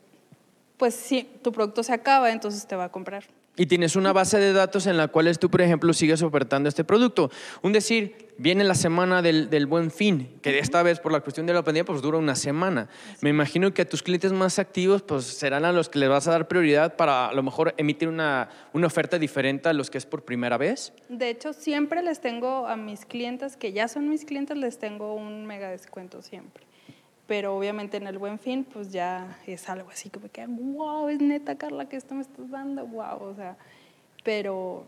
pues 0.75 0.93
si 0.93 1.23
tu 1.23 1.53
producto 1.53 1.81
se 1.81 1.93
acaba, 1.93 2.29
entonces 2.31 2.67
te 2.67 2.75
va 2.75 2.85
a 2.85 2.91
comprar. 2.91 3.23
Y 3.57 3.65
tienes 3.65 3.95
una 3.95 4.13
base 4.13 4.37
de 4.37 4.53
datos 4.53 4.85
en 4.85 4.97
la 4.97 5.07
cual 5.07 5.37
tú, 5.39 5.49
por 5.49 5.61
ejemplo, 5.61 5.91
sigues 5.91 6.21
ofertando 6.21 6.69
este 6.69 6.83
producto. 6.83 7.31
Un 7.63 7.73
decir, 7.73 8.27
viene 8.37 8.63
la 8.63 8.75
semana 8.75 9.23
del, 9.23 9.49
del, 9.49 9.65
buen 9.65 9.89
fin, 9.89 10.29
que 10.43 10.59
esta 10.59 10.83
vez 10.83 10.99
por 10.99 11.11
la 11.11 11.21
cuestión 11.21 11.47
de 11.47 11.53
la 11.53 11.63
pandemia 11.63 11.83
pues 11.83 12.03
dura 12.03 12.19
una 12.19 12.35
semana. 12.35 12.87
Me 13.21 13.31
imagino 13.31 13.73
que 13.73 13.81
a 13.81 13.89
tus 13.89 14.03
clientes 14.03 14.31
más 14.31 14.59
activos 14.59 15.01
pues 15.01 15.25
serán 15.25 15.65
a 15.65 15.71
los 15.71 15.89
que 15.89 15.97
les 15.97 16.07
vas 16.07 16.27
a 16.27 16.31
dar 16.31 16.47
prioridad 16.47 16.95
para 16.95 17.29
a 17.29 17.33
lo 17.33 17.41
mejor 17.41 17.73
emitir 17.77 18.07
una, 18.07 18.49
una 18.73 18.85
oferta 18.85 19.17
diferente 19.17 19.69
a 19.69 19.73
los 19.73 19.89
que 19.89 19.97
es 19.97 20.05
por 20.05 20.23
primera 20.23 20.57
vez. 20.57 20.93
De 21.09 21.29
hecho, 21.29 21.51
siempre 21.53 22.03
les 22.03 22.21
tengo 22.21 22.67
a 22.67 22.77
mis 22.77 23.05
clientes, 23.05 23.57
que 23.57 23.73
ya 23.73 23.87
son 23.87 24.07
mis 24.07 24.23
clientes, 24.23 24.55
les 24.55 24.77
tengo 24.77 25.15
un 25.15 25.47
mega 25.47 25.69
descuento 25.69 26.21
siempre 26.21 26.66
pero 27.27 27.55
obviamente 27.55 27.97
en 27.97 28.07
el 28.07 28.17
buen 28.17 28.39
fin, 28.39 28.63
pues 28.63 28.91
ya 28.91 29.37
es 29.45 29.67
algo 29.69 29.89
así 29.89 30.09
como 30.09 30.29
que, 30.29 30.45
wow, 30.47 31.09
es 31.09 31.19
neta, 31.19 31.55
Carla, 31.57 31.87
que 31.89 31.97
esto 31.97 32.15
me 32.15 32.21
estás 32.21 32.49
dando, 32.49 32.85
wow, 32.87 33.21
o 33.21 33.35
sea, 33.35 33.57
pero 34.23 34.85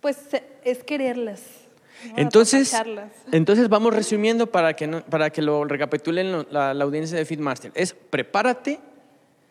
pues 0.00 0.18
es 0.64 0.82
quererlas. 0.82 1.42
Entonces, 2.16 2.74
entonces 3.30 3.68
vamos 3.68 3.94
resumiendo 3.94 4.46
para 4.46 4.74
que, 4.74 4.88
para 4.88 5.30
que 5.30 5.42
lo 5.42 5.64
recapitulen 5.64 6.46
la, 6.50 6.70
audiencia 6.72 7.16
de 7.16 7.24
Feedmaster. 7.24 7.72
Es 7.74 7.94
prepárate, 7.94 8.80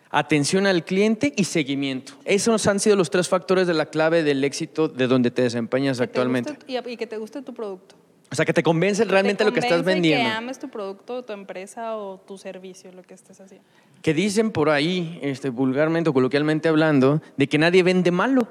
atención 0.10 0.68
al 0.68 0.84
cliente 0.84 1.34
y 1.36 1.46
seguimiento. 1.46 2.14
Esos 2.26 2.68
han 2.68 2.80
sido 2.80 2.96
los 2.96 3.10
tres 3.10 3.30
factores 3.30 3.66
de 3.66 3.74
la 3.74 3.86
clave 3.86 4.24
del 4.24 4.44
éxito 4.44 4.88
de 4.88 5.08
donde 5.08 5.32
te 5.32 5.42
desempeñas 5.42 6.02
actualmente. 6.02 6.58
y 6.68 6.98
que 6.98 7.08
te 7.08 7.18
guste 7.18 7.42
tu 7.42 7.54
producto. 7.54 7.96
O 8.34 8.36
sea, 8.36 8.46
que 8.46 8.54
te 8.54 8.64
convence 8.64 9.06
realmente 9.06 9.46
lo 9.46 9.54
que 9.54 9.60
estás 9.60 9.84
vendiendo. 9.84 10.28
Que 10.28 10.36
ames 10.36 10.58
tu 10.58 10.68
producto, 10.68 11.24
tu 11.24 11.34
empresa 11.34 11.96
o 11.96 12.18
tu 12.18 12.40
servicio, 12.40 12.92
lo 12.92 13.04
que 13.04 13.14
estés 13.14 13.40
haciendo. 13.40 13.64
Que 14.02 14.16
dicen 14.16 14.50
por 14.50 14.72
ahí, 14.72 15.20
este, 15.22 15.50
vulgarmente 15.50 16.10
o 16.10 16.14
coloquialmente 16.14 16.68
hablando, 16.68 17.22
de 17.38 17.48
que 17.48 17.60
nadie 17.60 17.84
vende 17.84 18.10
malo. 18.10 18.48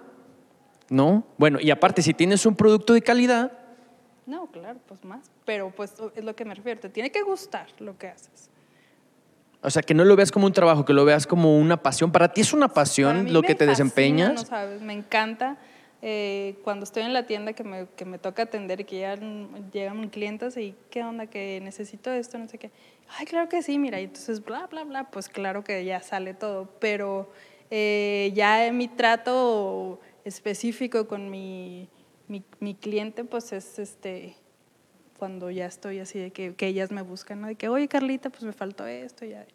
¿No? 0.88 1.26
Bueno, 1.36 1.58
y 1.60 1.72
aparte, 1.72 2.00
si 2.00 2.14
tienes 2.14 2.46
un 2.46 2.54
producto 2.54 2.92
de 2.92 3.02
calidad. 3.02 3.50
No, 4.24 4.46
claro, 4.52 4.78
pues 4.86 5.04
más. 5.04 5.32
Pero 5.44 5.72
pues 5.74 5.94
es 6.14 6.22
lo 6.22 6.36
que 6.36 6.44
me 6.44 6.54
refiero. 6.54 6.78
Te 6.78 6.88
tiene 6.88 7.10
que 7.10 7.22
gustar 7.22 7.66
lo 7.80 7.98
que 7.98 8.06
haces. 8.06 8.50
O 9.62 9.70
sea, 9.70 9.82
que 9.82 9.94
no 9.94 10.04
lo 10.04 10.14
veas 10.14 10.30
como 10.30 10.46
un 10.46 10.52
trabajo, 10.52 10.84
que 10.84 10.92
lo 10.92 11.04
veas 11.04 11.26
como 11.26 11.58
una 11.58 11.82
pasión. 11.82 12.12
Para 12.12 12.32
ti 12.32 12.42
es 12.42 12.52
una 12.52 12.68
pasión 12.68 13.32
lo 13.32 13.42
que 13.42 13.56
te 13.56 13.66
desempeñas. 13.66 14.34
No 14.34 14.44
sabes, 14.44 14.80
me 14.80 14.92
encanta 14.92 15.56
eh, 16.04 16.56
cuando 16.64 16.82
estoy 16.82 17.04
en 17.04 17.12
la 17.12 17.26
tienda 17.26 17.52
que 17.52 17.62
me, 17.62 17.86
que 17.96 18.04
me 18.04 18.18
toca 18.18 18.42
atender 18.42 18.80
y 18.80 18.84
que 18.84 18.98
ya 18.98 19.16
llegan 19.72 20.08
clientes 20.08 20.56
y 20.56 20.74
qué 20.90 21.04
onda, 21.04 21.28
que 21.28 21.60
necesito 21.62 22.10
esto, 22.10 22.38
no 22.38 22.48
sé 22.48 22.58
qué. 22.58 22.72
Ay, 23.16 23.26
claro 23.26 23.48
que 23.48 23.62
sí, 23.62 23.78
mira, 23.78 24.00
y 24.00 24.04
entonces 24.04 24.44
bla, 24.44 24.66
bla, 24.66 24.82
bla, 24.82 25.10
pues 25.10 25.28
claro 25.28 25.62
que 25.62 25.84
ya 25.84 26.00
sale 26.00 26.34
todo, 26.34 26.68
pero 26.80 27.30
eh, 27.70 28.32
ya 28.34 28.66
en 28.66 28.76
mi 28.78 28.88
trato 28.88 30.00
específico 30.24 31.06
con 31.06 31.30
mi, 31.30 31.88
mi, 32.26 32.42
mi, 32.58 32.74
cliente, 32.74 33.22
pues 33.22 33.52
es 33.52 33.78
este 33.78 34.34
cuando 35.18 35.52
ya 35.52 35.66
estoy 35.66 36.00
así 36.00 36.18
de 36.18 36.32
que, 36.32 36.56
que 36.56 36.66
ellas 36.66 36.90
me 36.90 37.02
buscan, 37.02 37.40
¿no? 37.40 37.46
De 37.46 37.54
que, 37.54 37.68
oye, 37.68 37.86
Carlita, 37.86 38.28
pues 38.28 38.42
me 38.42 38.52
faltó 38.52 38.86
esto, 38.88 39.24
ya. 39.24 39.46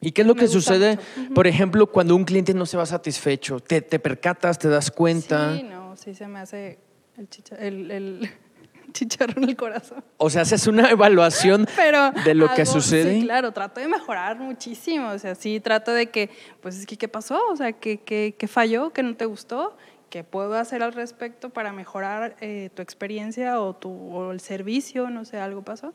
¿Y 0.00 0.12
qué 0.12 0.22
es 0.22 0.26
lo 0.26 0.34
que 0.34 0.46
sucede, 0.46 0.98
por 1.34 1.46
ejemplo, 1.46 1.86
cuando 1.86 2.14
un 2.14 2.24
cliente 2.24 2.54
no 2.54 2.66
se 2.66 2.76
va 2.76 2.86
satisfecho? 2.86 3.60
¿Te, 3.60 3.80
¿Te, 3.80 3.98
percatas, 3.98 4.58
te 4.58 4.68
das 4.68 4.90
cuenta? 4.90 5.56
Sí, 5.56 5.62
no, 5.62 5.96
sí 5.96 6.14
se 6.14 6.28
me 6.28 6.38
hace 6.38 6.78
el, 7.16 7.28
chicha, 7.28 7.56
el, 7.56 7.90
el 7.90 8.30
chicharro 8.92 9.40
en 9.40 9.48
el 9.48 9.56
corazón. 9.56 10.04
O 10.18 10.28
sea, 10.28 10.42
haces 10.42 10.66
una 10.66 10.90
evaluación 10.90 11.66
de 12.24 12.34
lo 12.34 12.52
que 12.54 12.66
sucede. 12.66 13.20
Sí, 13.20 13.22
claro, 13.22 13.52
trato 13.52 13.80
de 13.80 13.88
mejorar 13.88 14.38
muchísimo. 14.38 15.08
O 15.10 15.18
sea, 15.18 15.34
sí, 15.34 15.60
trato 15.60 15.92
de 15.92 16.06
que, 16.10 16.30
pues 16.60 16.78
es 16.78 16.86
que, 16.86 16.96
¿qué 16.96 17.08
pasó? 17.08 17.40
O 17.50 17.56
sea, 17.56 17.72
¿qué, 17.72 17.98
qué, 18.00 18.34
qué 18.38 18.48
falló? 18.48 18.90
¿Qué 18.90 19.02
no 19.02 19.16
te 19.16 19.24
gustó? 19.24 19.76
¿Qué 20.10 20.24
puedo 20.24 20.54
hacer 20.54 20.82
al 20.82 20.92
respecto 20.92 21.50
para 21.50 21.72
mejorar 21.72 22.36
eh, 22.40 22.70
tu 22.74 22.82
experiencia 22.82 23.60
o, 23.60 23.74
tu, 23.74 23.90
o 23.90 24.30
el 24.30 24.40
servicio? 24.40 25.10
No 25.10 25.24
sé, 25.24 25.38
algo 25.38 25.62
pasó. 25.62 25.94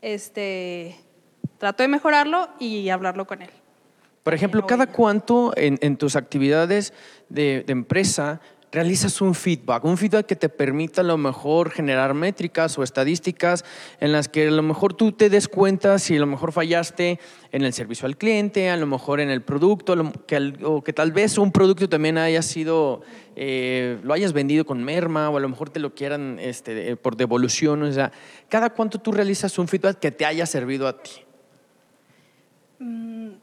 Este 0.00 0.96
Trato 1.58 1.82
de 1.82 1.88
mejorarlo 1.88 2.48
y 2.58 2.88
hablarlo 2.88 3.26
con 3.26 3.42
él. 3.42 3.50
Por 4.22 4.34
ejemplo, 4.34 4.66
¿cada 4.66 4.86
cuánto 4.86 5.52
en, 5.56 5.96
tus 5.96 6.14
actividades 6.14 6.92
de, 7.28 7.64
empresa 7.66 8.40
realizas 8.70 9.20
un 9.20 9.34
feedback, 9.34 9.84
un 9.84 9.98
feedback 9.98 10.26
que 10.26 10.36
te 10.36 10.48
permita 10.48 11.02
a 11.02 11.04
lo 11.04 11.18
mejor 11.18 11.70
generar 11.70 12.14
métricas 12.14 12.78
o 12.78 12.82
estadísticas 12.82 13.64
en 14.00 14.12
las 14.12 14.28
que 14.28 14.46
a 14.46 14.50
lo 14.50 14.62
mejor 14.62 14.94
tú 14.94 15.12
te 15.12 15.28
des 15.28 15.46
cuenta 15.46 15.98
si 15.98 16.16
a 16.16 16.20
lo 16.20 16.26
mejor 16.26 16.52
fallaste 16.52 17.18
en 17.50 17.62
el 17.64 17.72
servicio 17.74 18.06
al 18.06 18.16
cliente, 18.16 18.70
a 18.70 18.76
lo 18.76 18.86
mejor 18.86 19.20
en 19.20 19.28
el 19.28 19.42
producto, 19.42 19.94
o 20.64 20.82
que 20.82 20.92
tal 20.92 21.12
vez 21.12 21.36
un 21.36 21.52
producto 21.52 21.88
también 21.88 22.16
haya 22.16 22.42
sido, 22.42 23.02
eh, 23.34 23.98
lo 24.04 24.14
hayas 24.14 24.32
vendido 24.32 24.64
con 24.64 24.82
merma 24.82 25.28
o 25.30 25.36
a 25.36 25.40
lo 25.40 25.48
mejor 25.48 25.68
te 25.68 25.80
lo 25.80 25.94
quieran 25.94 26.38
este, 26.40 26.96
por 26.96 27.16
devolución. 27.16 27.82
O 27.82 27.92
sea, 27.92 28.12
¿cada 28.48 28.70
cuánto 28.70 28.98
tú 29.00 29.12
realizas 29.12 29.58
un 29.58 29.66
feedback 29.66 29.98
que 29.98 30.12
te 30.12 30.24
haya 30.24 30.46
servido 30.46 30.86
a 30.86 31.02
ti? 31.02 31.10
Mm, 32.82 33.34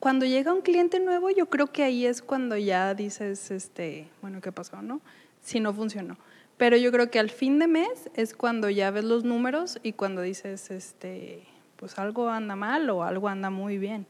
cuando 0.00 0.24
llega 0.24 0.52
un 0.52 0.62
cliente 0.62 0.98
nuevo, 0.98 1.30
yo 1.30 1.46
creo 1.46 1.66
que 1.66 1.82
ahí 1.82 2.06
es 2.06 2.22
cuando 2.22 2.56
ya 2.56 2.94
dices, 2.94 3.50
este, 3.50 4.08
bueno, 4.22 4.40
¿qué 4.40 4.50
pasó, 4.50 4.80
no? 4.82 5.00
Si 5.42 5.60
no 5.60 5.72
funcionó. 5.74 6.16
Pero 6.56 6.76
yo 6.76 6.90
creo 6.90 7.10
que 7.10 7.18
al 7.18 7.30
fin 7.30 7.58
de 7.58 7.66
mes 7.66 8.10
es 8.14 8.34
cuando 8.34 8.70
ya 8.70 8.90
ves 8.90 9.04
los 9.04 9.24
números 9.24 9.78
y 9.82 9.92
cuando 9.92 10.22
dices, 10.22 10.70
este, 10.70 11.44
pues 11.76 11.98
algo 11.98 12.30
anda 12.30 12.56
mal 12.56 12.88
o 12.90 13.02
algo 13.02 13.28
anda 13.28 13.50
muy 13.50 13.78
bien. 13.78 14.06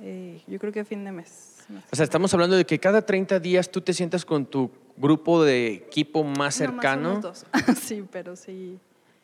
Eh, 0.00 0.42
yo 0.46 0.58
creo 0.58 0.72
que 0.72 0.80
a 0.80 0.84
fin 0.84 1.04
de 1.04 1.12
mes. 1.12 1.58
O 1.90 1.96
sea, 1.96 2.04
estamos 2.04 2.34
hablando 2.34 2.56
de 2.56 2.64
que 2.66 2.78
cada 2.78 3.02
30 3.02 3.38
días 3.40 3.70
tú 3.70 3.80
te 3.80 3.92
sientas 3.92 4.24
con 4.24 4.44
tu 4.44 4.70
grupo 4.96 5.44
de 5.44 5.68
equipo 5.68 6.24
más 6.24 6.56
cercano. 6.56 7.20
dos. 7.20 7.46
sí, 7.82 8.04
pero 8.10 8.36
sí. 8.36 8.78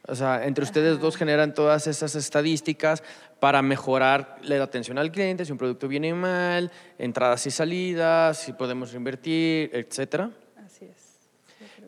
O 0.06 0.14
sea, 0.14 0.46
entre 0.46 0.64
ustedes 0.64 0.98
dos 0.98 1.16
generan 1.16 1.54
todas 1.54 1.86
esas 1.86 2.14
estadísticas 2.14 3.02
para 3.40 3.62
mejorar 3.62 4.36
la 4.42 4.62
atención 4.62 4.98
al 4.98 5.10
cliente, 5.10 5.44
si 5.44 5.52
un 5.52 5.58
producto 5.58 5.88
viene 5.88 6.12
mal, 6.14 6.70
entradas 6.98 7.46
y 7.46 7.50
salidas, 7.50 8.38
si 8.38 8.52
podemos 8.52 8.94
invertir, 8.94 9.70
etcétera. 9.72 10.30
Así 10.64 10.84
es. 10.84 11.18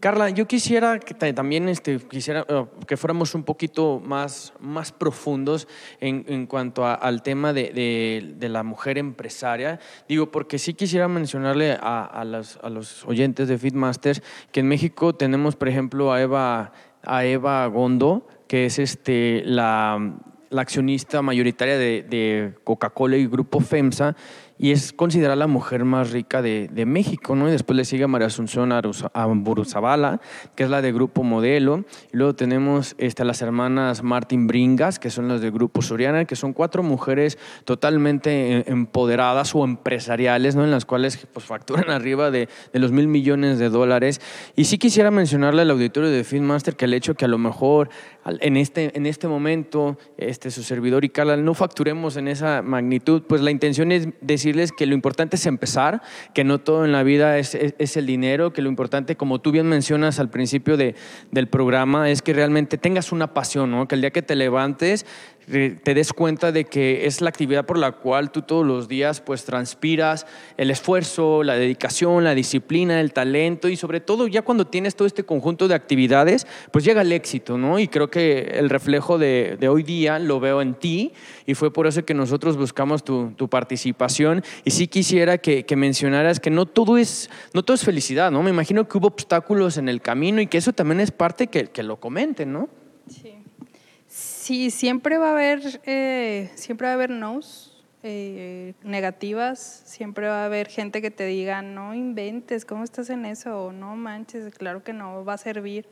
Carla, 0.00 0.30
yo 0.30 0.48
quisiera 0.48 0.98
que 0.98 1.14
también 1.32 1.68
este, 1.68 1.98
quisiera 1.98 2.44
eh, 2.48 2.64
que 2.88 2.96
fuéramos 2.96 3.34
un 3.34 3.44
poquito 3.44 4.00
más, 4.04 4.52
más 4.58 4.90
profundos 4.90 5.68
en, 6.00 6.24
en 6.26 6.46
cuanto 6.46 6.84
al 6.86 7.22
tema 7.22 7.52
de, 7.52 8.34
de, 8.36 8.48
la 8.48 8.62
mujer 8.62 8.98
empresaria. 8.98 9.78
Digo, 10.08 10.30
porque 10.32 10.58
sí 10.58 10.74
quisiera 10.74 11.06
mencionarle 11.06 11.78
a, 11.80 12.04
a, 12.04 12.24
los, 12.24 12.58
a 12.62 12.70
los 12.70 13.04
oyentes 13.04 13.46
de 13.46 13.58
Feedmasters 13.58 14.22
que 14.50 14.60
en 14.60 14.68
México 14.68 15.14
tenemos, 15.14 15.54
por 15.54 15.68
ejemplo, 15.68 16.12
a 16.12 16.20
Eva 16.20 16.72
a 17.04 17.24
Eva 17.24 17.66
Gondo, 17.66 18.26
que 18.46 18.66
es 18.66 18.78
este, 18.78 19.42
la, 19.44 20.14
accionista 20.60 21.22
mayoritaria 21.22 21.78
de, 21.78 22.02
de 22.02 22.54
Coca-Cola 22.64 23.16
y 23.16 23.26
Grupo 23.26 23.60
FEMSA, 23.60 24.16
y 24.62 24.70
es 24.70 24.92
considerada 24.92 25.34
la 25.34 25.48
mujer 25.48 25.84
más 25.84 26.12
rica 26.12 26.40
de, 26.40 26.70
México, 26.86 27.34
¿no? 27.34 27.48
Y 27.48 27.50
después 27.50 27.76
le 27.76 27.84
sigue 27.84 28.06
María 28.06 28.28
Asunción 28.28 28.70
Amburuzabala, 29.12 30.20
que 30.54 30.62
es 30.62 30.70
la 30.70 30.80
de 30.80 30.92
Grupo 30.92 31.24
Modelo. 31.24 31.84
Y 32.12 32.16
luego 32.16 32.36
tenemos 32.36 32.94
este, 32.98 33.24
las 33.24 33.42
hermanas 33.42 34.04
Martín 34.04 34.46
Bringas, 34.46 35.00
que 35.00 35.10
son 35.10 35.26
las 35.26 35.40
de 35.40 35.50
Grupo 35.50 35.82
Soriana, 35.82 36.26
que 36.26 36.36
son 36.36 36.52
cuatro 36.52 36.84
mujeres 36.84 37.38
totalmente 37.64 38.70
empoderadas 38.70 39.52
o 39.56 39.64
empresariales, 39.64 40.54
¿no? 40.54 40.62
En 40.62 40.70
las 40.70 40.84
cuales 40.84 41.26
pues, 41.32 41.44
facturan 41.44 41.90
arriba 41.90 42.30
de, 42.30 42.48
los 42.72 42.92
mil 42.92 43.08
millones 43.08 43.58
de 43.58 43.68
dólares. 43.68 44.20
Y 44.54 44.66
sí 44.66 44.78
quisiera 44.78 45.10
mencionarle 45.10 45.62
al 45.62 45.72
auditorio 45.72 46.08
de 46.08 46.22
Filmmaster 46.22 46.76
que 46.76 46.84
el 46.84 46.94
hecho 46.94 47.14
que 47.14 47.24
a 47.24 47.28
lo 47.28 47.38
mejor 47.38 47.88
en 48.24 48.56
este, 48.56 48.96
en 48.96 49.06
este 49.06 49.26
momento 49.26 49.98
este, 50.18 50.52
su 50.52 50.62
servidor 50.62 51.04
y 51.04 51.08
Carla 51.08 51.36
no 51.36 51.54
facturemos 51.54 52.16
en 52.16 52.28
esa 52.28 52.62
magnitud, 52.62 53.22
pues 53.26 53.40
la 53.40 53.50
intención 53.50 53.90
es 53.90 54.06
decir 54.20 54.51
que 54.76 54.86
lo 54.86 54.94
importante 54.94 55.36
es 55.36 55.46
empezar, 55.46 56.02
que 56.34 56.44
no 56.44 56.58
todo 56.58 56.84
en 56.84 56.92
la 56.92 57.02
vida 57.02 57.38
es, 57.38 57.54
es, 57.54 57.96
el 57.96 58.06
dinero, 58.06 58.52
que 58.52 58.62
lo 58.62 58.68
importante, 58.68 59.16
como 59.16 59.40
tú 59.40 59.50
bien 59.52 59.66
mencionas 59.66 60.18
al 60.18 60.30
principio 60.30 60.76
de, 60.76 60.94
del 61.30 61.48
programa, 61.48 62.10
es 62.10 62.22
que 62.22 62.32
realmente 62.32 62.78
tengas 62.78 63.12
una 63.12 63.34
pasión, 63.34 63.70
¿no? 63.70 63.88
que 63.88 63.94
el 63.94 64.00
día 64.00 64.10
que 64.10 64.22
te 64.22 64.36
levantes 64.36 65.06
te 65.52 65.94
des 65.94 66.14
cuenta 66.14 66.50
de 66.50 66.64
que 66.64 67.04
es 67.04 67.20
la 67.20 67.28
actividad 67.28 67.66
por 67.66 67.76
la 67.76 67.92
cual 67.92 68.32
tú 68.32 68.40
todos 68.40 68.66
los 68.66 68.88
días 68.88 69.20
pues 69.20 69.44
transpiras 69.44 70.26
el 70.56 70.70
esfuerzo, 70.70 71.42
la 71.42 71.56
dedicación, 71.56 72.24
la 72.24 72.34
disciplina, 72.34 72.98
el 73.00 73.12
talento 73.12 73.68
y 73.68 73.76
sobre 73.76 74.00
todo 74.00 74.28
ya 74.28 74.40
cuando 74.40 74.66
tienes 74.66 74.96
todo 74.96 75.06
este 75.06 75.24
conjunto 75.24 75.68
de 75.68 75.74
actividades 75.74 76.46
pues 76.70 76.86
llega 76.86 77.02
el 77.02 77.12
éxito, 77.12 77.58
¿no? 77.58 77.78
Y 77.78 77.88
creo 77.88 78.08
que 78.08 78.52
el 78.54 78.70
reflejo 78.70 79.18
de, 79.18 79.58
hoy 79.68 79.82
día 79.82 80.18
lo 80.18 80.40
veo 80.40 80.62
en 80.62 80.72
ti 80.72 81.12
y 81.44 81.52
fue 81.52 81.70
por 81.70 81.86
eso 81.86 82.02
que 82.02 82.14
nosotros 82.14 82.56
buscamos 82.56 83.04
tu, 83.04 83.34
participación 83.50 84.42
y 84.64 84.70
sí 84.70 84.86
quisiera 84.88 85.36
que, 85.36 85.66
mencionaras 85.76 86.40
que 86.40 86.48
no 86.48 86.64
todo, 86.64 86.96
es, 86.96 87.28
no 87.52 87.62
todo 87.62 87.74
es 87.74 87.84
felicidad, 87.84 88.30
¿no? 88.30 88.42
Me 88.42 88.50
imagino 88.50 88.88
que 88.88 88.96
hubo 88.96 89.08
obstáculos 89.08 89.76
en 89.76 89.90
el 89.90 90.00
camino 90.00 90.40
y 90.40 90.46
que 90.46 90.56
eso 90.56 90.72
también 90.72 91.00
es 91.00 91.10
parte 91.10 91.48
que, 91.48 91.66
que 91.66 91.82
lo 91.82 92.00
comenten, 92.00 92.52
¿no? 92.52 92.81
Sí. 94.42 94.72
Siempre 94.72 95.18
va 95.18 95.28
a 95.28 95.32
haber, 95.34 95.80
eh, 95.84 96.50
siempre 96.56 96.86
va 96.86 96.90
a 96.90 96.94
haber 96.94 97.10
no's 97.10 97.80
eh, 98.02 98.74
negativas, 98.82 99.84
siempre 99.86 100.26
va 100.26 100.42
a 100.42 100.46
haber 100.46 100.66
gente 100.66 101.00
que 101.00 101.12
te 101.12 101.24
diga, 101.26 101.62
no 101.62 101.94
inventes, 101.94 102.64
¿cómo 102.64 102.82
estás 102.82 103.08
en 103.10 103.24
eso? 103.24 103.66
O 103.66 103.72
no 103.72 103.94
manches, 103.94 104.52
claro 104.52 104.82
que 104.82 104.92
no 104.92 105.24
va 105.24 105.34
a 105.34 105.38
servir, 105.38 105.86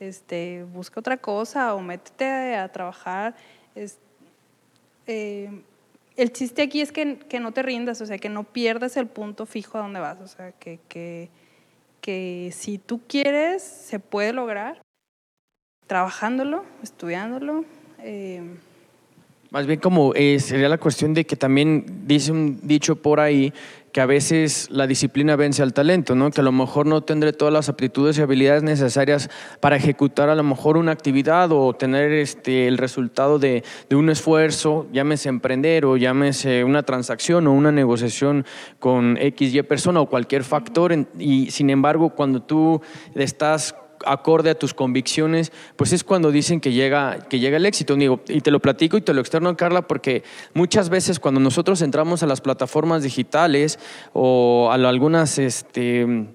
este, 0.00 0.64
busca 0.64 1.00
otra 1.00 1.16
cosa 1.16 1.74
o 1.74 1.80
métete 1.80 2.56
a, 2.56 2.70
trabajar. 2.70 3.36
Eh, 5.06 5.62
el 6.18 6.30
chiste 6.30 6.60
aquí 6.60 6.82
es 6.82 6.92
que, 6.92 7.18
que, 7.20 7.40
no 7.40 7.52
te 7.52 7.62
rindas, 7.62 8.02
o 8.02 8.06
sea, 8.06 8.18
que 8.18 8.28
no 8.28 8.44
pierdas 8.44 8.98
el 8.98 9.06
punto 9.06 9.46
fijo 9.46 9.78
a 9.78 9.80
donde 9.80 10.00
vas, 10.00 10.20
o 10.20 10.28
sea, 10.28 10.52
que, 10.52 10.78
que, 10.88 11.30
que 12.02 12.50
si 12.52 12.76
tú 12.76 13.00
quieres, 13.08 13.62
se 13.62 13.98
puede 13.98 14.34
lograr 14.34 14.82
trabajándolo, 15.86 16.66
estudiándolo. 16.82 17.64
Eh, 18.06 18.42
más 19.50 19.66
bien 19.66 19.80
como 19.80 20.12
eh, 20.14 20.38
sería 20.38 20.68
la 20.68 20.76
cuestión 20.76 21.14
de 21.14 21.24
que 21.24 21.36
también 21.36 22.02
dice 22.06 22.32
un 22.32 22.60
dicho 22.62 22.96
por 22.96 23.18
ahí 23.18 23.50
que 23.92 24.02
a 24.02 24.06
veces 24.06 24.68
la 24.70 24.86
disciplina 24.86 25.36
vence 25.36 25.62
al 25.62 25.72
talento, 25.72 26.14
¿no? 26.14 26.30
Que 26.30 26.42
a 26.42 26.44
lo 26.44 26.52
mejor 26.52 26.84
no 26.84 27.00
tendré 27.00 27.32
todas 27.32 27.54
las 27.54 27.70
aptitudes 27.70 28.18
y 28.18 28.20
habilidades 28.20 28.62
necesarias 28.62 29.30
para 29.60 29.76
ejecutar 29.76 30.28
a 30.28 30.34
lo 30.34 30.42
mejor 30.42 30.76
una 30.76 30.92
actividad 30.92 31.50
o 31.50 31.72
tener 31.72 32.12
este, 32.12 32.68
el 32.68 32.76
resultado 32.76 33.38
de, 33.38 33.64
de 33.88 33.96
un 33.96 34.10
esfuerzo, 34.10 34.86
llámese 34.92 35.30
emprender 35.30 35.86
o 35.86 35.96
llámese 35.96 36.62
una 36.64 36.82
transacción 36.82 37.46
o 37.46 37.52
una 37.52 37.72
negociación 37.72 38.44
con 38.80 39.16
X, 39.16 39.54
Y 39.54 39.62
persona 39.62 40.00
o 40.00 40.10
cualquier 40.10 40.44
factor. 40.44 40.92
Y 41.18 41.52
sin 41.52 41.70
embargo, 41.70 42.10
cuando 42.10 42.42
tú 42.42 42.82
estás 43.14 43.76
acorde 44.06 44.50
a 44.50 44.54
tus 44.54 44.74
convicciones, 44.74 45.52
pues 45.76 45.92
es 45.92 46.04
cuando 46.04 46.30
dicen 46.30 46.60
que 46.60 46.72
llega, 46.72 47.18
que 47.28 47.38
llega 47.38 47.56
el 47.56 47.66
éxito. 47.66 47.96
y 48.28 48.40
te 48.40 48.50
lo 48.50 48.60
platico 48.60 48.96
y 48.96 49.00
te 49.00 49.14
lo 49.14 49.20
externo, 49.20 49.56
Carla, 49.56 49.82
porque 49.82 50.22
muchas 50.52 50.88
veces 50.88 51.20
cuando 51.20 51.40
nosotros 51.40 51.82
entramos 51.82 52.22
a 52.22 52.26
las 52.26 52.40
plataformas 52.40 53.02
digitales 53.02 53.78
o 54.12 54.68
a 54.70 54.74
algunas, 54.74 55.38
este, 55.38 56.26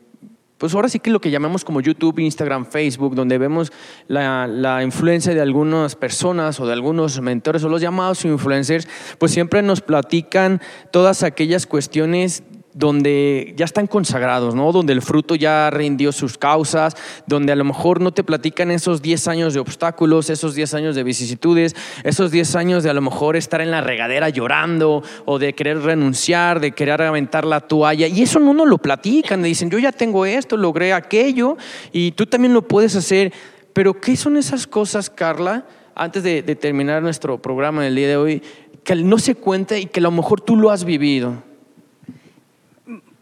pues 0.60 0.76
ahora 0.76 0.90
sí 0.90 1.00
que 1.00 1.10
lo 1.10 1.22
que 1.22 1.32
llamamos 1.32 1.64
como 1.64 1.80
YouTube, 1.80 2.20
Instagram, 2.20 2.66
Facebook, 2.66 3.16
donde 3.16 3.38
vemos 3.38 3.72
la, 4.08 4.46
la, 4.46 4.84
influencia 4.84 5.34
de 5.34 5.40
algunas 5.42 5.96
personas 5.96 6.60
o 6.60 6.68
de 6.68 6.74
algunos 6.74 7.22
mentores 7.22 7.64
o 7.64 7.70
los 7.70 7.82
llamados 7.82 8.26
influencers, 8.26 8.88
pues 9.18 9.32
siempre 9.32 9.62
nos 9.62 9.80
platican 9.80 10.62
todas 10.92 11.24
aquellas 11.24 11.66
cuestiones 11.66 12.44
donde 12.74 13.54
ya 13.58 13.66
están 13.66 13.88
consagrados, 13.88 14.54
¿no? 14.54 14.72
Donde 14.72 14.94
el 14.94 15.02
fruto 15.02 15.36
ya 15.36 15.70
rindió 15.70 16.12
sus 16.12 16.38
causas, 16.38 16.96
donde 17.26 17.52
a 17.52 17.56
lo 17.56 17.64
mejor 17.64 18.00
no 18.00 18.12
te 18.12 18.24
platican 18.24 18.72
esos 18.72 19.02
10 19.02 19.28
años 19.28 19.54
de 19.54 19.60
obstáculos, 19.60 20.30
esos 20.30 20.54
10 20.56 20.74
años 20.76 20.96
de 20.96 21.04
vicisitudes, 21.04 21.76
esos 22.04 22.32
10 22.32 22.56
años 22.56 22.84
de 22.84 22.90
a 22.90 22.94
lo 22.94 23.02
mejor 23.02 23.36
estar 23.36 23.62
en 23.62 23.72
la 23.72 23.82
regadera 23.82 24.30
llorando 24.30 25.04
o 25.26 25.40
de 25.40 25.54
querer 25.54 25.82
renunciar, 25.82 26.60
de 26.60 26.72
querer 26.72 27.02
aventar 27.02 27.46
la 27.46 27.62
toalla. 27.62 28.08
Y 28.08 28.22
eso 28.22 28.40
no 28.40 28.54
nos 28.54 28.68
lo 28.68 28.78
platican, 28.78 29.42
dicen, 29.42 29.70
yo 29.70 29.80
ya 29.80 29.92
tengo 29.92 30.26
esto, 30.26 30.56
logré 30.56 30.94
aquello 30.94 31.58
y 31.92 32.12
tú 32.12 32.28
también 32.28 32.54
lo 32.54 32.62
puedes 32.62 32.96
hacer. 32.96 33.34
Pero 33.74 34.00
¿qué 34.00 34.16
son 34.16 34.38
esas 34.38 34.68
cosas, 34.68 35.10
Carla? 35.10 35.66
Antes 35.96 36.24
de, 36.24 36.44
de 36.44 36.56
terminar 36.56 37.02
nuestro 37.02 37.42
programa 37.42 37.84
del 37.84 37.96
día 37.96 38.08
de 38.08 38.18
hoy, 38.18 38.44
que 38.84 38.96
no 38.96 39.18
se 39.18 39.36
cuenta 39.36 39.78
y 39.78 39.88
que 39.88 40.00
a 40.00 40.04
lo 40.04 40.12
mejor 40.12 40.40
tú 40.40 40.56
lo 40.56 40.72
has 40.72 40.86
vivido 40.86 41.49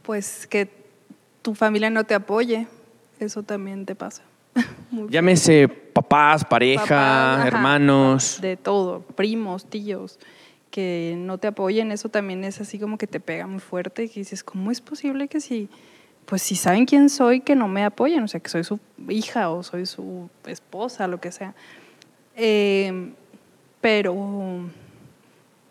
pues 0.08 0.48
que 0.48 0.70
tu 1.42 1.54
familia 1.54 1.90
no 1.90 2.06
te 2.06 2.16
apoye, 2.16 2.66
eso 3.20 3.44
también 3.44 3.86
te 3.86 3.94
pasa. 3.94 4.24
Llámese 5.10 5.68
papás, 5.68 6.46
pareja, 6.46 7.46
hermanos. 7.46 8.40
De 8.42 8.56
todo, 8.56 9.02
primos, 9.02 9.66
tíos, 9.66 10.18
que 10.72 11.16
no 11.18 11.40
te 11.40 11.48
apoyen, 11.48 11.92
eso 11.92 12.08
también 12.08 12.46
es 12.46 12.62
así 12.62 12.80
como 12.80 12.98
que 12.98 13.06
te 13.06 13.20
pega 13.20 13.48
muy 13.48 13.60
fuerte 13.60 14.06
y 14.06 14.08
dices, 14.08 14.46
¿cómo 14.46 14.72
es 14.72 14.80
posible 14.80 15.28
que 15.28 15.42
si, 15.42 15.68
pues 16.26 16.42
si 16.42 16.56
saben 16.56 16.86
quién 16.86 17.10
soy, 17.10 17.42
que 17.42 17.58
no 17.58 17.68
me 17.68 17.84
apoyen? 17.84 18.24
O 18.24 18.30
sea, 18.30 18.40
que 18.40 18.48
soy 18.48 18.64
su 18.64 18.80
hija 19.10 19.50
o 19.50 19.62
soy 19.62 19.86
su 19.86 20.30
esposa, 20.46 21.10
lo 21.10 21.20
que 21.20 21.34
sea. 21.34 21.54
Eh, 22.38 23.12
pero 23.82 24.16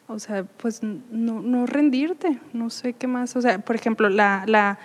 o 0.09 0.19
sea, 0.19 0.45
pues 0.45 0.83
no, 0.83 1.41
no, 1.41 1.67
rendirte, 1.67 2.39
no 2.53 2.71
sé 2.71 2.93
qué 2.93 3.07
más. 3.07 3.35
O 3.37 3.41
sea, 3.41 3.59
por 3.59 3.75
ejemplo, 3.75 4.09
la, 4.09 4.45
la, 4.47 4.79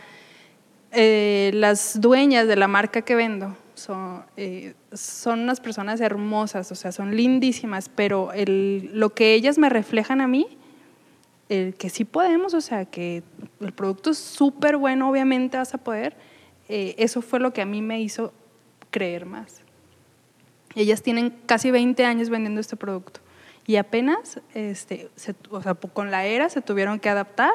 eh, 0.92 1.52
las 1.54 2.02
dueñas 2.02 2.48
de 2.48 2.56
la 2.56 2.68
marca 2.68 3.04
que 3.04 3.16
vendo 3.16 3.56
son, 3.76 4.24
eh, 4.36 4.74
unas 5.26 5.60
personas 5.60 6.02
hermosas, 6.02 6.72
o 6.72 6.76
sea, 6.76 6.92
son 6.92 7.16
lindísimas, 7.16 7.90
pero 7.90 8.32
lo 8.36 9.14
que 9.14 9.34
ellas 9.34 9.58
me 9.58 9.70
reflejan 9.70 10.22
a 10.22 10.28
mí, 10.28 10.58
el 11.50 11.76
que 11.76 11.90
sí 11.90 12.04
podemos, 12.06 12.54
o 12.54 12.62
sea, 12.62 12.86
que 12.86 13.24
el 13.60 13.74
producto 13.74 14.12
es 14.12 14.18
súper 14.18 14.78
bueno, 14.78 15.10
obviamente 15.10 15.58
vas 15.58 15.74
a 15.74 15.78
poder, 15.78 16.16
eh, 16.68 16.96
eso 16.98 17.22
fue 17.22 17.40
lo 17.40 17.54
que 17.54 17.62
a 17.62 17.66
mí 17.66 17.82
me 17.82 18.02
hizo 18.02 18.34
creer 18.90 19.26
más. 19.26 19.62
Ellas 20.74 21.02
tienen 21.02 21.34
casi 21.46 21.70
20 21.70 22.06
años 22.06 22.30
vendiendo 22.30 22.62
este 22.62 22.78
producto 22.78 23.20
y 23.68 23.76
apenas, 23.76 24.40
este, 24.54 25.10
o 25.50 25.62
sea, 25.62 25.76
con 25.76 26.12
la 26.12 26.26
era 26.26 26.50
se 26.50 26.62
tuvieron 26.62 27.00
que 27.00 27.10
adaptar, 27.10 27.54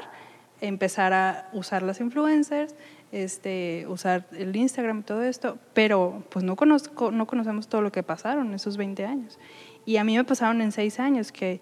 empezar 0.61 1.13
a 1.13 1.49
usar 1.53 1.83
las 1.83 2.01
influencers, 2.01 2.75
este, 3.13 3.87
usar 3.89 4.27
el 4.33 4.55
Instagram 4.55 5.01
y 5.01 5.03
todo 5.03 5.23
esto, 5.23 5.59
pero 5.75 6.25
pues 6.31 6.45
no, 6.45 6.57
conozco, 6.57 7.11
no 7.11 7.27
conocemos 7.27 7.69
todo 7.69 7.83
lo 7.83 7.93
que 7.93 8.03
pasaron 8.03 8.55
esos 8.55 8.77
20 8.77 9.05
años. 9.05 9.39
Y 9.85 9.99
a 9.99 10.05
mí 10.05 10.17
me 10.17 10.25
pasaron 10.25 10.61
en 10.63 10.73
6 10.73 11.01
años 11.01 11.33
que, 11.33 11.61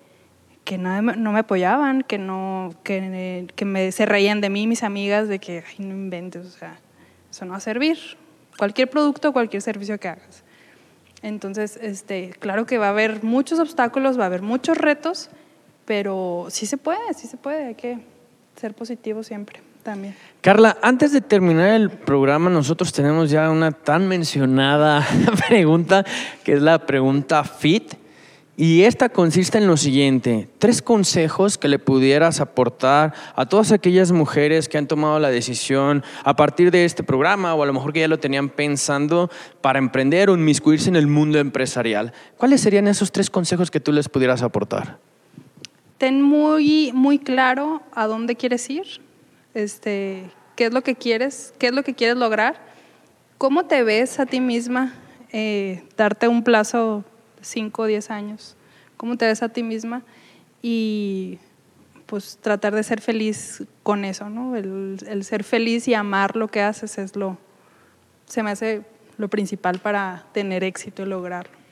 que 0.65 0.79
no, 0.79 1.01
no, 1.03 1.33
me 1.33 1.41
apoyaban, 1.41 2.03
que, 2.03 2.19
no, 2.19 2.75
que, 2.83 3.47
que 3.55 3.65
me, 3.65 3.93
se 3.93 4.07
reían 4.07 4.41
de 4.41 4.51
mí 4.51 4.67
mis 4.67 4.83
amigas 4.83 5.29
de 5.29 5.39
que, 5.39 5.65
ay, 5.67 5.85
no 5.85 5.95
inventes, 5.95 6.47
o 6.47 6.51
sea, 6.51 6.79
eso 7.31 7.45
no 7.45 7.53
va 7.53 7.59
a 7.59 7.61
servir. 7.61 7.99
Cualquier 8.57 8.89
producto, 8.89 9.33
cualquier 9.33 9.63
servicio 9.63 9.99
que 9.99 10.09
hagas. 10.09 10.44
Entonces, 11.25 11.79
este, 11.81 12.35
claro 12.39 12.67
que 12.67 12.77
va 12.77 12.89
a 12.89 12.91
haber 12.91 13.25
muchos 13.25 13.59
obstáculos, 13.59 14.19
va 14.19 14.25
a 14.25 14.27
haber 14.27 14.43
muchos 14.43 14.77
retos, 14.77 15.31
pero 15.87 16.49
sí 16.51 16.67
se 16.67 16.77
puede, 16.77 17.15
sí 17.17 17.27
se 17.27 17.39
puede, 17.39 17.65
hay 17.65 17.75
que 17.77 17.99
ser 18.57 18.75
positivo 18.75 19.23
siempre 19.23 19.63
también. 19.83 20.15
Carla, 20.43 20.77
antes 20.83 21.13
de 21.13 21.23
terminar 21.23 21.71
el 21.71 21.89
programa, 21.89 22.51
nosotros 22.51 22.93
tenemos 22.93 23.31
ya 23.31 23.51
una 23.51 23.73
tan 23.73 24.07
mencionada 24.07 25.03
pregunta, 25.49 26.05
que 26.45 26.53
es 26.53 26.61
la 26.61 26.85
pregunta 26.85 27.43
FIT. 27.43 28.04
Y 28.57 28.85
esta 28.85 29.09
consiste 29.09 29.59
en 29.59 29.67
lo 29.67 29.77
siguiente, 29.77 30.49
tres 30.59 30.81
consejos 30.81 31.59
que 31.59 31.67
le 31.67 31.81
pudieras 31.81 32.41
aportar 32.41 33.13
a 33.35 33.47
todas 33.47 33.73
aquellas 33.73 34.13
mujeres 34.13 34.69
que 34.69 34.79
han 34.79 34.87
tomado 34.87 35.19
la 35.19 35.31
decisión 35.31 36.05
a 36.23 36.37
partir 36.37 36.71
de 36.71 36.85
este 36.85 37.03
programa 37.03 37.53
o 37.55 37.65
a 37.65 37.67
lo 37.67 37.73
mejor 37.73 37.93
que 37.93 38.01
ya 38.01 38.09
lo 38.09 38.21
tenían 38.21 38.49
pensando 38.49 39.29
para 39.61 39.81
emprender 39.81 40.31
o 40.31 40.35
inmiscuirse 40.35 40.89
en 40.89 40.95
el 40.95 41.09
mundo 41.09 41.41
empresarial. 41.41 42.13
¿Cuáles 42.37 42.61
serían 42.61 42.87
esos 42.87 43.11
tres 43.11 43.29
consejos 43.29 43.73
que 43.73 43.81
tú 43.81 43.91
les 43.91 44.09
pudieras 44.09 44.41
aportar? 44.43 44.99
Ten 45.99 46.23
muy, 46.23 46.93
muy 46.95 47.19
claro 47.19 47.83
a 47.93 48.07
dónde 48.07 48.37
quieres 48.37 48.71
ir, 48.71 48.87
este, 49.55 50.31
qué 50.55 50.67
es 50.67 50.73
lo 50.73 50.83
que 50.83 50.95
quieres, 50.95 51.55
qué 51.59 51.69
es 51.69 51.73
lo 51.73 51.83
que 51.83 51.95
quieres 51.95 52.17
lograr, 52.17 52.55
cómo 53.37 53.65
te 53.65 53.83
ves 53.83 54.21
a 54.21 54.27
ti 54.27 54.39
misma, 54.39 54.95
eh, 55.33 55.83
darte 55.97 56.29
un 56.29 56.45
plazo 56.45 57.05
5 57.45 57.83
o 57.83 57.87
10 57.87 58.11
años, 58.11 58.57
cómo 58.97 59.17
te 59.17 59.27
ves 59.27 59.43
a 59.43 59.49
ti 59.49 59.63
misma 59.63 60.03
y 60.63 61.39
pues 62.07 62.39
tratar 62.41 62.75
de 62.75 62.83
ser 62.83 63.01
feliz 63.01 63.65
con 63.83 64.05
eso, 64.05 64.29
¿no? 64.29 64.57
El, 64.57 64.99
el, 65.07 65.25
ser 65.25 65.45
feliz 65.45 65.89
y 65.89 65.95
amar 65.95 66.37
lo 66.37 66.49
que 66.49 66.61
haces 66.63 66.99
es 66.99 67.17
lo, 67.17 67.39
se 68.27 68.43
me 68.43 68.51
hace 68.51 68.83
lo 69.17 69.29
principal 69.29 69.79
para 69.79 70.27
tener 70.33 70.65
éxito 70.65 71.03
y 71.03 71.07
lograrlo. 71.07 71.64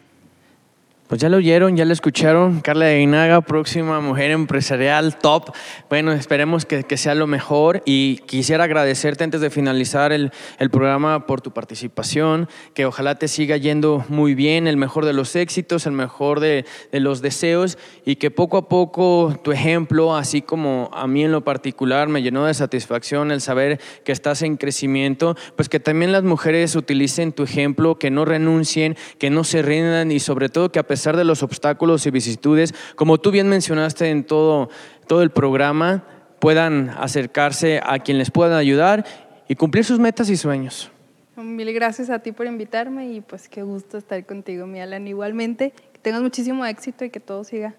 Pues 1.12 1.20
ya 1.20 1.28
lo 1.28 1.36
oyeron, 1.36 1.76
ya 1.76 1.84
lo 1.84 1.92
escucharon. 1.92 2.62
Carla 2.62 2.86
de 2.86 3.02
Inaga, 3.02 3.42
próxima 3.42 4.00
mujer 4.00 4.30
empresarial 4.30 5.18
top. 5.18 5.52
Bueno, 5.90 6.12
esperemos 6.12 6.64
que, 6.64 6.84
que, 6.84 6.96
sea 6.96 7.14
lo 7.14 7.26
mejor 7.26 7.82
y 7.84 8.16
quisiera 8.24 8.64
agradecerte 8.64 9.22
antes 9.22 9.42
de 9.42 9.50
finalizar 9.50 10.10
el, 10.10 10.32
el, 10.58 10.70
programa 10.70 11.26
por 11.26 11.42
tu 11.42 11.50
participación, 11.50 12.48
que 12.72 12.86
ojalá 12.86 13.16
te 13.16 13.28
siga 13.28 13.58
yendo 13.58 14.06
muy 14.08 14.34
bien, 14.34 14.66
el 14.66 14.78
mejor 14.78 15.04
de 15.04 15.12
los 15.12 15.36
éxitos, 15.36 15.84
el 15.84 15.92
mejor 15.92 16.40
de, 16.40 16.64
de 16.92 17.00
los 17.00 17.20
deseos 17.20 17.76
y 18.06 18.16
que 18.16 18.30
poco 18.30 18.56
a 18.56 18.70
poco 18.70 19.38
tu 19.44 19.52
ejemplo, 19.52 20.16
así 20.16 20.40
como 20.40 20.88
a 20.94 21.06
mí 21.06 21.24
en 21.24 21.32
lo 21.32 21.44
particular, 21.44 22.08
me 22.08 22.22
llenó 22.22 22.46
de 22.46 22.54
satisfacción 22.54 23.32
el 23.32 23.42
saber 23.42 23.82
que 24.02 24.12
estás 24.12 24.40
en 24.40 24.56
crecimiento, 24.56 25.36
pues 25.56 25.68
que 25.68 25.78
también 25.78 26.10
las 26.10 26.22
mujeres 26.22 26.74
utilicen 26.74 27.32
tu 27.32 27.42
ejemplo, 27.42 27.98
que 27.98 28.10
no 28.10 28.24
renuncien, 28.24 28.96
que 29.18 29.28
no 29.28 29.44
se 29.44 29.60
rindan 29.60 30.10
y 30.10 30.18
sobre 30.18 30.48
todo 30.48 30.72
que 30.72 30.78
a 30.78 30.86
pesar 30.86 31.01
pesar 31.02 31.16
de 31.16 31.24
los 31.24 31.42
obstáculos 31.42 32.06
y 32.06 32.12
vicisitudes, 32.12 32.72
como 32.94 33.18
tú 33.18 33.32
bien 33.32 33.48
mencionaste 33.48 34.08
en 34.08 34.22
todo, 34.22 34.70
todo 35.08 35.22
el 35.22 35.30
programa, 35.30 36.04
puedan 36.38 36.90
acercarse 36.90 37.80
a 37.84 37.98
quien 37.98 38.18
les 38.18 38.30
pueda 38.30 38.56
ayudar 38.56 39.04
y 39.48 39.56
cumplir 39.56 39.84
sus 39.84 39.98
metas 39.98 40.30
y 40.30 40.36
sueños. 40.36 40.92
Mil 41.34 41.72
gracias 41.72 42.08
a 42.08 42.20
ti 42.20 42.30
por 42.30 42.46
invitarme 42.46 43.14
y 43.14 43.20
pues 43.20 43.48
qué 43.48 43.64
gusto 43.64 43.98
estar 43.98 44.24
contigo, 44.24 44.68
mi 44.68 44.80
Alan. 44.80 45.08
Igualmente, 45.08 45.72
que 45.92 45.98
tengas 45.98 46.22
muchísimo 46.22 46.64
éxito 46.64 47.04
y 47.04 47.10
que 47.10 47.18
todo 47.18 47.42
siga 47.42 47.74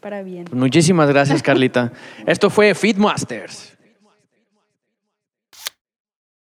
para 0.00 0.24
bien. 0.24 0.46
Muchísimas 0.50 1.08
gracias, 1.08 1.44
Carlita. 1.44 1.92
Esto 2.26 2.50
fue 2.50 2.74
Feedmasters. 2.74 3.75